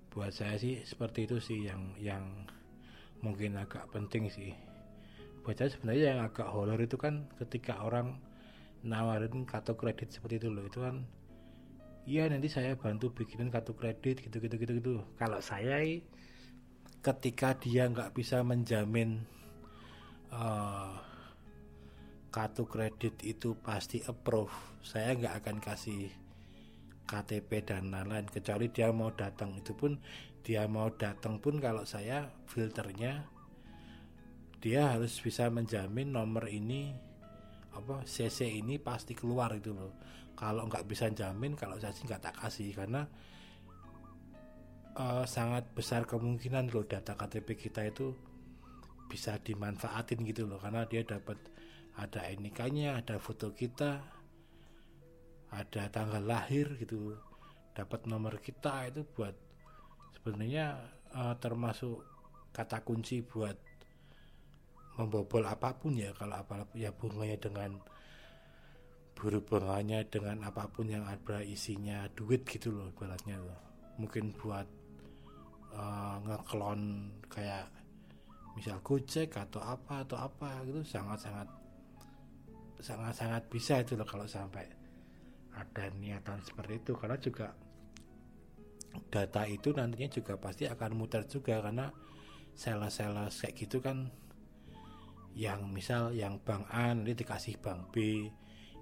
Buat 0.08 0.32
saya 0.32 0.56
sih 0.56 0.80
seperti 0.88 1.28
itu 1.28 1.44
sih 1.44 1.68
yang 1.68 1.92
yang 2.00 2.24
mungkin 3.20 3.60
agak 3.60 3.92
penting 3.92 4.32
sih. 4.32 4.56
Buat 5.44 5.60
saya 5.60 5.70
sebenarnya 5.76 6.16
yang 6.16 6.22
agak 6.32 6.48
horor 6.48 6.80
itu 6.80 6.96
kan 6.96 7.28
ketika 7.44 7.84
orang 7.84 8.16
nawarin 8.88 9.44
kartu 9.44 9.76
kredit 9.76 10.16
seperti 10.16 10.40
itu 10.42 10.48
loh 10.48 10.66
itu 10.66 10.80
kan 10.82 11.06
iya 12.10 12.26
nanti 12.26 12.50
saya 12.50 12.74
bantu 12.74 13.14
bikinin 13.14 13.54
kartu 13.54 13.78
kredit 13.78 14.26
gitu 14.26 14.42
gitu 14.42 14.56
gitu 14.58 14.72
gitu 14.82 14.94
kalau 15.22 15.38
saya 15.38 15.86
ketika 17.02 17.58
dia 17.58 17.90
nggak 17.90 18.14
bisa 18.14 18.46
menjamin 18.46 19.26
uh, 20.30 20.94
kartu 22.30 22.64
kredit 22.70 23.20
itu 23.26 23.58
pasti 23.60 24.00
approve 24.06 24.54
saya 24.86 25.18
nggak 25.18 25.36
akan 25.44 25.58
kasih 25.60 26.22
KTP 27.12 27.68
dan 27.68 27.92
lain-lain 27.92 28.24
kecuali 28.32 28.72
dia 28.72 28.88
mau 28.96 29.12
datang. 29.12 29.60
Itu 29.60 29.76
pun 29.76 30.00
dia 30.42 30.64
mau 30.72 30.88
datang 30.96 31.44
pun 31.44 31.60
kalau 31.60 31.84
saya 31.84 32.32
filternya 32.48 33.28
dia 34.64 34.96
harus 34.96 35.20
bisa 35.20 35.52
menjamin 35.52 36.16
nomor 36.16 36.48
ini 36.48 36.96
apa 37.76 38.08
CC 38.08 38.48
ini 38.48 38.80
pasti 38.80 39.12
keluar 39.12 39.52
itu 39.60 39.76
loh. 39.76 39.92
Kalau 40.40 40.66
nggak 40.72 40.88
bisa 40.88 41.12
jamin 41.12 41.60
kalau 41.60 41.76
saya 41.78 41.92
sih 41.92 42.08
nggak 42.08 42.32
tak 42.32 42.36
kasih 42.40 42.72
karena 42.72 43.04
uh, 44.96 45.24
sangat 45.28 45.72
besar 45.72 46.04
kemungkinan 46.08 46.72
loh 46.72 46.84
data 46.84 47.16
KTP 47.16 47.56
kita 47.56 47.88
itu 47.88 48.12
bisa 49.12 49.36
dimanfaatin 49.44 50.24
gitu 50.24 50.48
loh. 50.48 50.60
Karena 50.60 50.88
dia 50.88 51.04
dapat 51.04 51.36
ada 52.00 52.24
NIK-nya, 52.32 53.04
ada 53.04 53.20
foto 53.20 53.52
kita, 53.52 54.00
ada 55.52 55.84
tanggal 55.92 56.24
lahir 56.24 56.80
gitu, 56.80 57.20
dapat 57.76 58.08
nomor 58.08 58.40
kita 58.40 58.88
itu 58.88 59.04
buat 59.04 59.36
sebenarnya 60.16 60.80
uh, 61.12 61.36
termasuk 61.36 62.00
kata 62.56 62.84
kunci 62.88 63.20
buat 63.24 63.56
membobol 64.96 65.44
apa 65.44 65.76
pun 65.76 66.00
ya. 66.00 66.16
Kalau 66.16 66.40
apa 66.40 66.72
ya 66.76 66.96
bunganya 66.96 67.36
dengan 67.40 67.72
berhubungannya 69.12 70.08
dengan 70.08 70.42
apa 70.48 70.72
pun 70.72 70.88
yang 70.88 71.04
ada 71.06 71.44
isinya 71.44 72.08
duit 72.16 72.48
gitu 72.48 72.72
loh 72.72 72.88
ibaratnya 72.96 73.38
loh. 73.44 73.60
Mungkin 74.00 74.34
buat 74.40 74.81
uh, 75.76 76.18
ngeklon 76.24 77.12
kayak 77.32 77.68
misal 78.56 78.84
Gojek 78.84 79.32
atau 79.36 79.64
apa 79.64 80.04
atau 80.04 80.20
apa 80.20 80.60
gitu 80.68 80.84
sangat-sangat 80.84 81.48
sangat-sangat 82.82 83.46
bisa 83.48 83.80
itu 83.80 83.94
loh 83.96 84.10
kalau 84.10 84.26
sampai 84.26 84.66
ada 85.56 85.88
niatan 85.96 86.42
seperti 86.42 86.82
itu. 86.82 86.92
Karena 86.98 87.18
juga 87.22 87.54
data 89.08 89.48
itu 89.48 89.72
nantinya 89.72 90.10
juga 90.12 90.36
pasti 90.36 90.68
akan 90.68 90.92
muter 90.98 91.24
juga 91.30 91.64
karena 91.64 91.88
sales-sales 92.52 93.40
kayak 93.40 93.56
gitu 93.56 93.80
kan 93.80 94.12
yang 95.32 95.72
misal 95.72 96.12
yang 96.12 96.44
bank 96.44 96.68
A 96.68 96.92
nanti 96.92 97.16
dikasih 97.16 97.56
bank 97.64 97.96
B 97.96 98.28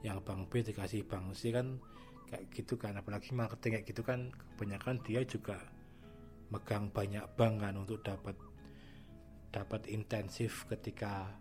yang 0.02 0.26
bank 0.26 0.50
B 0.50 0.66
dikasih 0.66 1.06
bank 1.06 1.38
C 1.38 1.54
kan 1.54 1.78
kayak 2.26 2.50
gitu 2.50 2.80
kan. 2.80 2.98
Apalagi 2.98 3.36
marketing 3.38 3.78
kayak 3.78 3.86
gitu 3.86 4.02
kan 4.02 4.34
kebanyakan 4.56 4.98
dia 5.06 5.22
juga 5.28 5.62
megang 6.50 6.90
banyak 6.90 7.26
bank 7.38 7.62
kan 7.62 7.74
untuk 7.78 8.02
dapat 8.02 8.36
dapat 9.50 9.90
intensif 9.90 10.66
ketika 10.70 11.34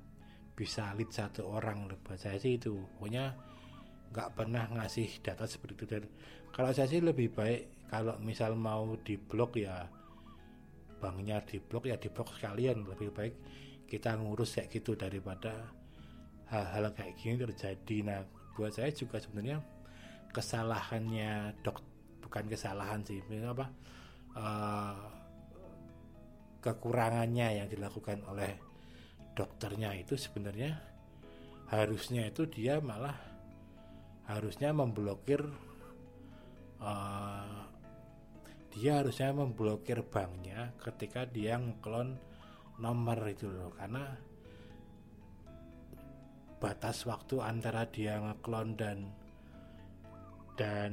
bisa 0.56 0.90
lead 0.96 1.12
satu 1.12 1.48
orang. 1.48 1.88
Buat 2.02 2.18
saya 2.18 2.36
sih 2.40 2.56
itu. 2.56 2.76
Pokoknya 2.96 3.36
nggak 4.10 4.28
pernah 4.34 4.64
ngasih 4.72 5.20
data 5.20 5.44
seperti 5.44 5.74
itu. 5.76 5.84
Dan 5.86 6.04
kalau 6.52 6.70
saya 6.72 6.88
sih 6.88 7.04
lebih 7.04 7.32
baik 7.32 7.88
kalau 7.88 8.16
misal 8.20 8.56
mau 8.56 8.96
di 9.00 9.16
blok 9.16 9.56
ya 9.60 9.88
banknya 10.98 11.38
di 11.46 11.62
blok 11.62 11.86
ya 11.86 11.96
di 12.00 12.08
blok 12.10 12.34
sekalian. 12.36 12.84
Lebih 12.88 13.08
baik 13.12 13.34
kita 13.88 14.16
ngurus 14.18 14.60
kayak 14.60 14.68
gitu 14.72 14.92
daripada 14.98 15.72
hal-hal 16.48 16.90
kayak 16.96 17.14
gini 17.16 17.38
terjadi. 17.38 17.96
Nah 18.04 18.20
buat 18.56 18.74
saya 18.74 18.90
juga 18.90 19.22
sebenarnya 19.22 19.62
kesalahannya 20.34 21.60
dok 21.62 21.80
bukan 22.24 22.44
kesalahan 22.50 23.00
sih. 23.06 23.22
Apa 23.46 23.70
uh, 24.36 24.98
kekurangannya 26.60 27.62
yang 27.62 27.68
dilakukan 27.70 28.20
oleh 28.26 28.58
dokternya 29.32 29.94
itu 29.94 30.18
sebenarnya 30.18 30.74
harusnya 31.70 32.26
itu 32.26 32.48
dia 32.48 32.82
malah 32.82 33.14
harusnya 34.26 34.74
memblokir 34.74 35.40
uh, 36.82 37.58
dia 38.78 39.00
harusnya 39.00 39.32
memblokir 39.32 40.04
banknya 40.06 40.76
ketika 40.78 41.24
dia 41.26 41.58
ngeklon 41.58 42.14
nomor 42.78 43.18
itu 43.26 43.50
loh. 43.50 43.74
Karena 43.74 44.06
batas 46.62 47.02
waktu 47.06 47.42
antara 47.42 47.90
dia 47.90 48.22
ngeklon 48.22 48.78
dan 48.78 48.98
dan 50.58 50.90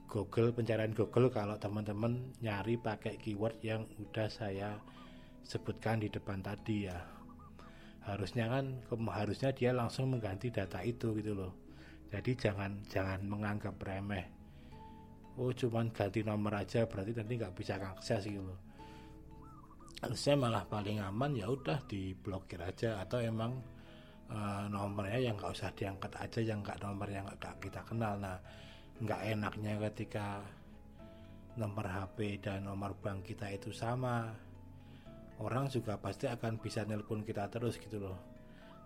Google 0.05 0.53
pencarian 0.53 0.93
Google 0.93 1.33
kalau 1.33 1.57
teman-teman 1.57 2.37
nyari 2.45 2.77
pakai 2.77 3.17
keyword 3.17 3.57
yang 3.65 3.89
udah 3.97 4.29
saya 4.29 4.77
sebutkan 5.41 5.97
di 6.05 6.13
depan 6.13 6.45
tadi 6.45 6.85
ya. 6.85 7.01
Harusnya 8.05 8.45
kan 8.45 8.85
harusnya 9.09 9.49
dia 9.49 9.73
langsung 9.73 10.13
mengganti 10.13 10.53
data 10.53 10.85
itu 10.85 11.17
gitu 11.17 11.33
loh. 11.33 11.57
Jadi 12.13 12.37
jangan 12.37 12.85
jangan 12.85 13.25
menganggap 13.25 13.73
remeh. 13.81 14.29
Oh 15.41 15.49
cuman 15.49 15.89
ganti 15.89 16.21
nomor 16.21 16.61
aja 16.61 16.85
berarti 16.85 17.17
nanti 17.17 17.41
nggak 17.41 17.57
bisa 17.57 17.81
akses 17.81 18.29
gitu 18.29 18.45
loh 18.45 18.70
harusnya 19.99 20.35
malah 20.39 20.63
paling 20.63 21.03
aman 21.03 21.35
ya 21.35 21.51
udah 21.51 21.83
diblokir 21.83 22.63
aja. 22.63 23.03
Atau 23.03 23.19
emang 23.19 23.59
uh, 24.31 24.65
nomornya 24.71 25.19
yang 25.19 25.35
nggak 25.35 25.51
usah 25.51 25.75
diangkat 25.75 26.11
aja 26.15 26.39
yang 26.39 26.63
nggak 26.63 26.79
nomor 26.79 27.07
yang 27.11 27.27
nggak 27.27 27.59
kita 27.59 27.83
kenal. 27.83 28.15
Nah 28.15 28.39
nggak 29.01 29.21
enaknya 29.35 29.73
ketika 29.89 30.39
nomor 31.59 31.83
HP 31.83 32.39
dan 32.39 32.63
nomor 32.63 32.95
bank 32.95 33.27
kita 33.27 33.51
itu 33.51 33.75
sama 33.75 34.31
orang 35.43 35.67
juga 35.67 35.99
pasti 35.99 36.29
akan 36.29 36.61
bisa 36.61 36.87
nelpon 36.87 37.27
kita 37.27 37.51
terus 37.51 37.75
gitu 37.75 37.99
loh. 37.99 38.19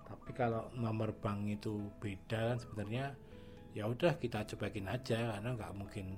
Tapi 0.06 0.32
kalau 0.34 0.74
nomor 0.74 1.14
bank 1.14 1.46
itu 1.50 1.94
beda 2.02 2.54
kan 2.54 2.58
sebenarnya 2.58 3.06
ya 3.76 3.92
udah 3.92 4.16
kita 4.16 4.48
cobain 4.56 4.88
aja 4.88 5.36
karena 5.36 5.50
nggak 5.52 5.74
mungkin 5.76 6.16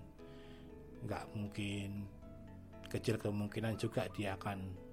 nggak 1.07 1.25
mungkin 1.33 2.05
kecil 2.87 3.19
kemungkinan 3.19 3.75
juga 3.75 4.07
dia 4.11 4.35
akan 4.39 4.87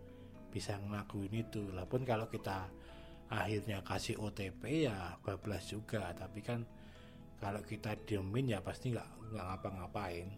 bisa 0.51 0.79
ngelakuin 0.79 1.35
itu. 1.35 1.71
Lah 1.75 1.87
pun 1.87 2.07
kalau 2.07 2.31
kita 2.31 2.71
akhirnya 3.31 3.83
kasih 3.83 4.21
OTP 4.23 4.87
ya 4.87 5.19
bablas 5.23 5.67
juga. 5.67 6.15
Tapi 6.15 6.41
kan 6.43 6.63
kalau 7.43 7.63
kita 7.63 7.99
diemin 8.07 8.55
ya 8.55 8.63
pasti 8.63 8.95
nggak 8.95 9.35
nggak 9.35 9.45
ngapa-ngapain. 9.51 10.29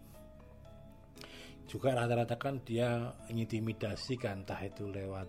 Juga 1.67 1.93
rata-rata 1.93 2.39
kan 2.39 2.63
dia 2.63 3.11
intimidasi 3.27 4.15
kan 4.17 4.41
entah 4.41 4.61
itu 4.63 4.87
lewat 4.87 5.27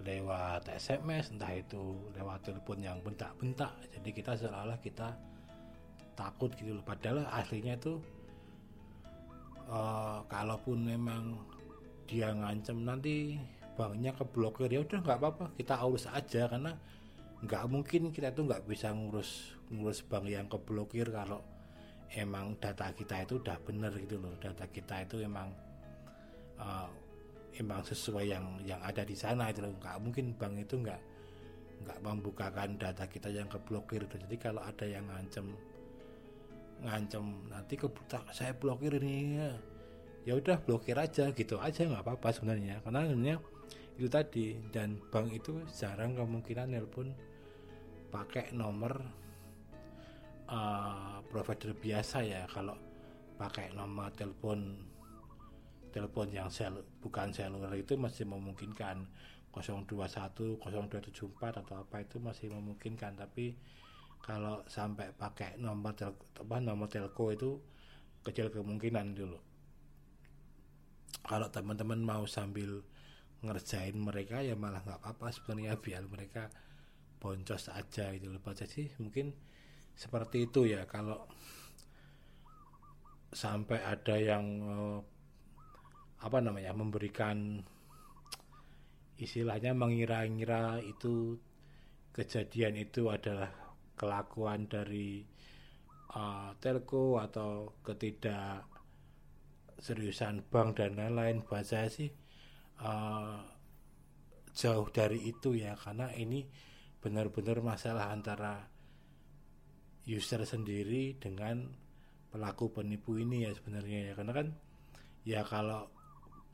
lewat 0.00 0.72
SMS 0.72 1.36
entah 1.36 1.52
itu 1.52 2.08
lewat 2.16 2.46
telepon 2.46 2.78
yang 2.80 3.00
bentak-bentak. 3.00 3.72
Jadi 3.92 4.08
kita 4.12 4.36
seolah-olah 4.36 4.78
kita 4.80 5.16
takut 6.14 6.52
gitu 6.56 6.76
loh. 6.76 6.84
Padahal 6.84 7.26
aslinya 7.28 7.76
itu 7.76 8.00
kalaupun 10.42 10.82
memang 10.82 11.38
dia 12.10 12.34
ngancem 12.34 12.82
nanti 12.82 13.38
banknya 13.78 14.10
keblokir 14.10 14.68
ya 14.74 14.82
udah 14.82 14.98
nggak 14.98 15.18
apa-apa 15.22 15.54
kita 15.54 15.78
urus 15.86 16.10
aja 16.10 16.50
karena 16.50 16.74
nggak 17.46 17.64
mungkin 17.70 18.10
kita 18.10 18.34
itu 18.34 18.42
nggak 18.42 18.66
bisa 18.66 18.90
ngurus 18.90 19.54
ngurus 19.70 20.02
bank 20.02 20.26
yang 20.26 20.50
keblokir 20.50 21.06
kalau 21.14 21.38
emang 22.12 22.58
data 22.60 22.92
kita 22.92 23.24
itu 23.24 23.40
udah 23.40 23.56
bener 23.64 23.92
gitu 23.96 24.20
loh. 24.20 24.36
Data 24.36 24.68
kita 24.68 25.08
itu 25.08 25.24
emang 25.24 25.48
uh, 26.60 26.88
emang 27.56 27.80
sesuai 27.80 28.24
yang 28.28 28.44
yang 28.68 28.80
ada 28.84 29.00
di 29.06 29.16
sana 29.16 29.48
itu 29.48 29.64
loh. 29.64 29.72
Nggak 29.80 29.96
mungkin 30.02 30.26
bank 30.36 30.54
itu 30.60 30.74
nggak 30.76 31.00
nggak 31.82 31.98
membukakan 32.04 32.78
data 32.78 33.08
kita 33.10 33.26
yang 33.26 33.50
keblokir 33.50 34.06
jadi 34.06 34.36
kalau 34.38 34.62
ada 34.62 34.86
yang 34.86 35.02
ngancem 35.10 35.50
ngancem 36.78 37.26
nanti 37.50 37.74
ke 37.74 37.90
saya 38.30 38.54
blokir 38.54 39.02
ini 39.02 39.34
ya 39.34 39.50
ya 40.22 40.38
udah 40.38 40.62
blokir 40.62 40.94
aja 40.98 41.30
gitu. 41.34 41.58
Aja 41.58 41.86
nggak 41.86 42.02
apa-apa 42.06 42.28
sebenarnya 42.34 42.78
karena 42.86 43.06
sebenarnya 43.06 43.36
itu 43.98 44.08
tadi 44.08 44.46
dan 44.72 44.98
bank 45.12 45.34
itu 45.34 45.62
jarang 45.68 46.16
kemungkinan 46.16 46.72
nelpon 46.72 47.12
pakai 48.08 48.54
nomor 48.54 49.02
uh, 50.48 51.18
provider 51.26 51.74
biasa 51.74 52.22
ya. 52.22 52.46
Kalau 52.46 52.78
pakai 53.36 53.74
nomor 53.74 54.14
telepon 54.14 54.78
telepon 55.92 56.32
yang 56.32 56.48
sel 56.48 56.80
bukan 57.02 57.34
seluler 57.34 57.72
itu 57.76 57.98
masih 57.98 58.26
memungkinkan. 58.26 59.06
021 59.52 59.84
0274 60.64 61.60
atau 61.60 61.84
apa 61.84 62.00
itu 62.00 62.16
masih 62.16 62.48
memungkinkan. 62.48 63.20
Tapi 63.20 63.52
kalau 64.24 64.64
sampai 64.64 65.12
pakai 65.12 65.60
nomor 65.60 65.92
tel 65.92 66.16
apa 66.16 66.56
nomor 66.56 66.88
telco 66.88 67.28
itu 67.28 67.60
kecil 68.24 68.48
kemungkinan 68.48 69.12
dulu 69.12 69.51
kalau 71.20 71.52
teman-teman 71.52 72.00
mau 72.00 72.24
sambil 72.24 72.80
ngerjain 73.42 73.98
mereka 73.98 74.40
ya 74.40 74.56
malah 74.56 74.80
nggak 74.80 75.02
apa-apa 75.02 75.34
sebenarnya 75.34 75.76
biar 75.76 76.06
mereka 76.08 76.48
boncos 77.20 77.68
aja 77.70 78.10
itu 78.14 78.30
loh. 78.32 78.40
Sih 78.54 78.88
mungkin 78.98 79.34
seperti 79.94 80.48
itu 80.48 80.66
ya. 80.66 80.88
Kalau 80.88 81.28
sampai 83.32 83.80
ada 83.82 84.16
yang 84.16 84.44
eh, 84.62 84.98
apa 86.22 86.38
namanya 86.38 86.70
memberikan 86.74 87.62
istilahnya 89.18 89.74
mengira-ngira 89.74 90.82
itu 90.82 91.38
kejadian 92.14 92.78
itu 92.78 93.08
adalah 93.08 93.50
kelakuan 93.94 94.66
dari 94.66 95.22
uh, 96.14 96.50
telco 96.58 97.22
atau 97.22 97.78
ketidak 97.86 98.66
seriusan 99.82 100.46
bank 100.46 100.78
dan 100.78 100.94
lain-lain 100.94 101.42
buat 101.42 101.66
saya 101.66 101.90
sih 101.90 102.06
uh, 102.78 103.42
jauh 104.54 104.86
dari 104.94 105.26
itu 105.26 105.58
ya 105.58 105.74
karena 105.74 106.14
ini 106.14 106.46
benar-benar 107.02 107.58
masalah 107.58 108.14
antara 108.14 108.62
user 110.06 110.42
sendiri 110.46 111.18
dengan 111.18 111.66
pelaku 112.30 112.70
penipu 112.70 113.18
ini 113.18 113.46
ya 113.46 113.50
sebenarnya 113.54 114.10
ya. 114.10 114.12
Karena 114.14 114.32
kan 114.32 114.48
ya 115.26 115.40
kalau 115.42 115.90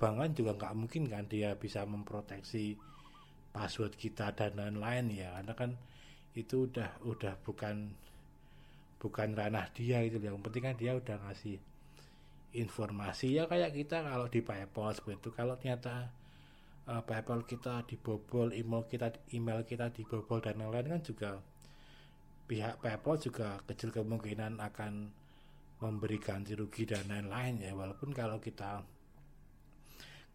bank 0.01 0.15
kan 0.21 0.31
juga 0.33 0.53
nggak 0.57 0.75
mungkin 0.75 1.03
kan 1.09 1.25
dia 1.29 1.53
bisa 1.57 1.85
memproteksi 1.85 2.77
password 3.53 3.97
kita 3.97 4.33
dan 4.33 4.57
lain-lain 4.57 5.13
ya. 5.13 5.29
Karena 5.41 5.55
kan 5.55 5.71
itu 6.33 6.69
udah 6.69 7.03
udah 7.05 7.35
bukan 7.45 7.93
bukan 8.99 9.29
ranah 9.37 9.71
dia 9.77 10.03
itu 10.03 10.19
yang 10.19 10.43
penting 10.43 10.65
kan 10.65 10.77
dia 10.77 10.93
udah 10.99 11.17
ngasih 11.29 11.59
informasi 12.57 13.37
ya 13.37 13.45
kayak 13.45 13.77
kita 13.77 14.01
kalau 14.01 14.27
di 14.33 14.41
PayPal 14.41 14.97
seperti 14.97 15.21
itu. 15.21 15.31
Kalau 15.37 15.55
ternyata 15.61 16.09
uh, 16.89 17.03
PayPal 17.05 17.45
kita 17.45 17.85
dibobol 17.85 18.57
email 18.57 18.89
kita 18.89 19.13
email 19.37 19.69
kita 19.69 19.93
dibobol 19.93 20.41
dan 20.41 20.57
lain-lain 20.57 20.97
kan 20.97 21.03
juga 21.05 21.31
pihak 22.49 22.81
PayPal 22.81 23.21
juga 23.21 23.61
kecil 23.69 23.93
kemungkinan 23.93 24.57
akan 24.57 24.93
memberi 25.79 26.19
ganti 26.19 26.57
rugi 26.57 26.89
dan 26.89 27.05
lain-lain 27.07 27.61
ya. 27.61 27.73
Walaupun 27.77 28.17
kalau 28.17 28.41
kita 28.41 28.81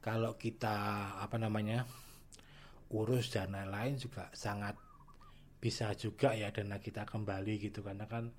kalau 0.03 0.37
kita 0.37 0.77
apa 1.17 1.37
namanya 1.41 1.89
urus 2.93 3.33
dan 3.33 3.57
lain-lain 3.57 3.97
juga 3.97 4.29
sangat 4.37 4.77
bisa 5.57 5.95
juga 5.97 6.37
ya 6.37 6.53
dana 6.53 6.77
kita 6.77 7.09
kembali 7.09 7.57
gitu. 7.57 7.81
Karena 7.81 8.05
kan 8.05 8.29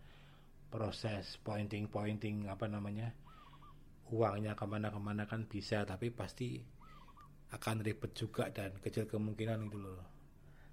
proses 0.70 1.42
pointing 1.42 1.90
pointing 1.90 2.46
apa 2.46 2.70
namanya 2.70 3.10
uangnya 4.12 4.52
ke 4.52 4.64
mana-kemana 4.68 5.24
kan 5.24 5.48
bisa 5.48 5.86
tapi 5.88 6.12
pasti 6.12 6.60
akan 7.54 7.86
ribet 7.86 8.12
juga 8.12 8.50
dan 8.50 8.74
kecil 8.82 9.06
kemungkinan 9.06 9.70
itu 9.70 9.78
loh. 9.78 10.02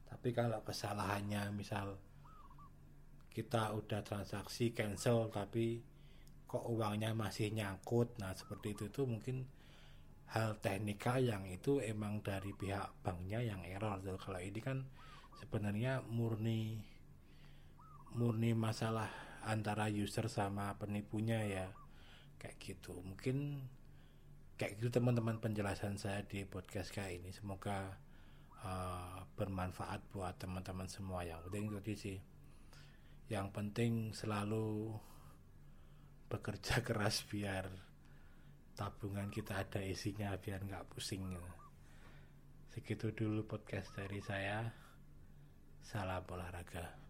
Tapi 0.09 0.33
kalau 0.35 0.59
kesalahannya 0.65 1.53
misal 1.53 1.95
kita 3.31 3.71
udah 3.71 4.03
transaksi 4.03 4.75
cancel 4.75 5.31
tapi 5.31 5.79
kok 6.43 6.67
uangnya 6.67 7.15
masih 7.15 7.55
nyangkut 7.55 8.19
nah 8.19 8.35
seperti 8.35 8.75
itu 8.75 8.83
itu 8.91 9.07
mungkin 9.07 9.47
hal 10.35 10.59
teknikal 10.59 11.23
yang 11.23 11.47
itu 11.47 11.79
emang 11.79 12.19
dari 12.19 12.51
pihak 12.51 13.03
banknya 13.03 13.39
yang 13.39 13.63
error. 13.63 14.03
Tuh 14.03 14.19
kalau 14.19 14.39
ini 14.43 14.59
kan 14.59 14.83
sebenarnya 15.39 16.03
murni 16.11 16.75
murni 18.15 18.51
masalah 18.51 19.07
antara 19.47 19.87
user 19.87 20.27
sama 20.27 20.75
penipunya 20.75 21.39
ya 21.47 21.67
kayak 22.41 22.57
gitu. 22.57 22.97
Mungkin 23.05 23.61
kayak 24.57 24.81
gitu 24.81 24.89
teman-teman 24.89 25.37
penjelasan 25.37 26.01
saya 26.01 26.25
di 26.25 26.41
podcast 26.49 26.89
kayak 26.89 27.21
ini. 27.21 27.29
Semoga 27.29 27.93
uh, 28.65 29.21
bermanfaat 29.37 30.09
buat 30.09 30.41
teman-teman 30.41 30.89
semua 30.89 31.21
yang 31.21 31.37
penting 31.45 31.69
itu 31.69 31.93
sih. 31.93 32.17
Yang 33.29 33.47
penting 33.53 33.93
selalu 34.17 34.97
bekerja 36.33 36.81
keras 36.87 37.21
biar 37.29 37.69
tabungan 38.73 39.29
kita 39.29 39.61
ada 39.61 39.85
isinya 39.85 40.33
biar 40.41 40.65
nggak 40.65 40.89
pusing. 40.89 41.37
Segitu 42.73 43.13
dulu 43.13 43.45
podcast 43.45 43.93
dari 43.93 44.17
saya. 44.25 44.65
Salam 45.81 46.23
olahraga 46.29 47.00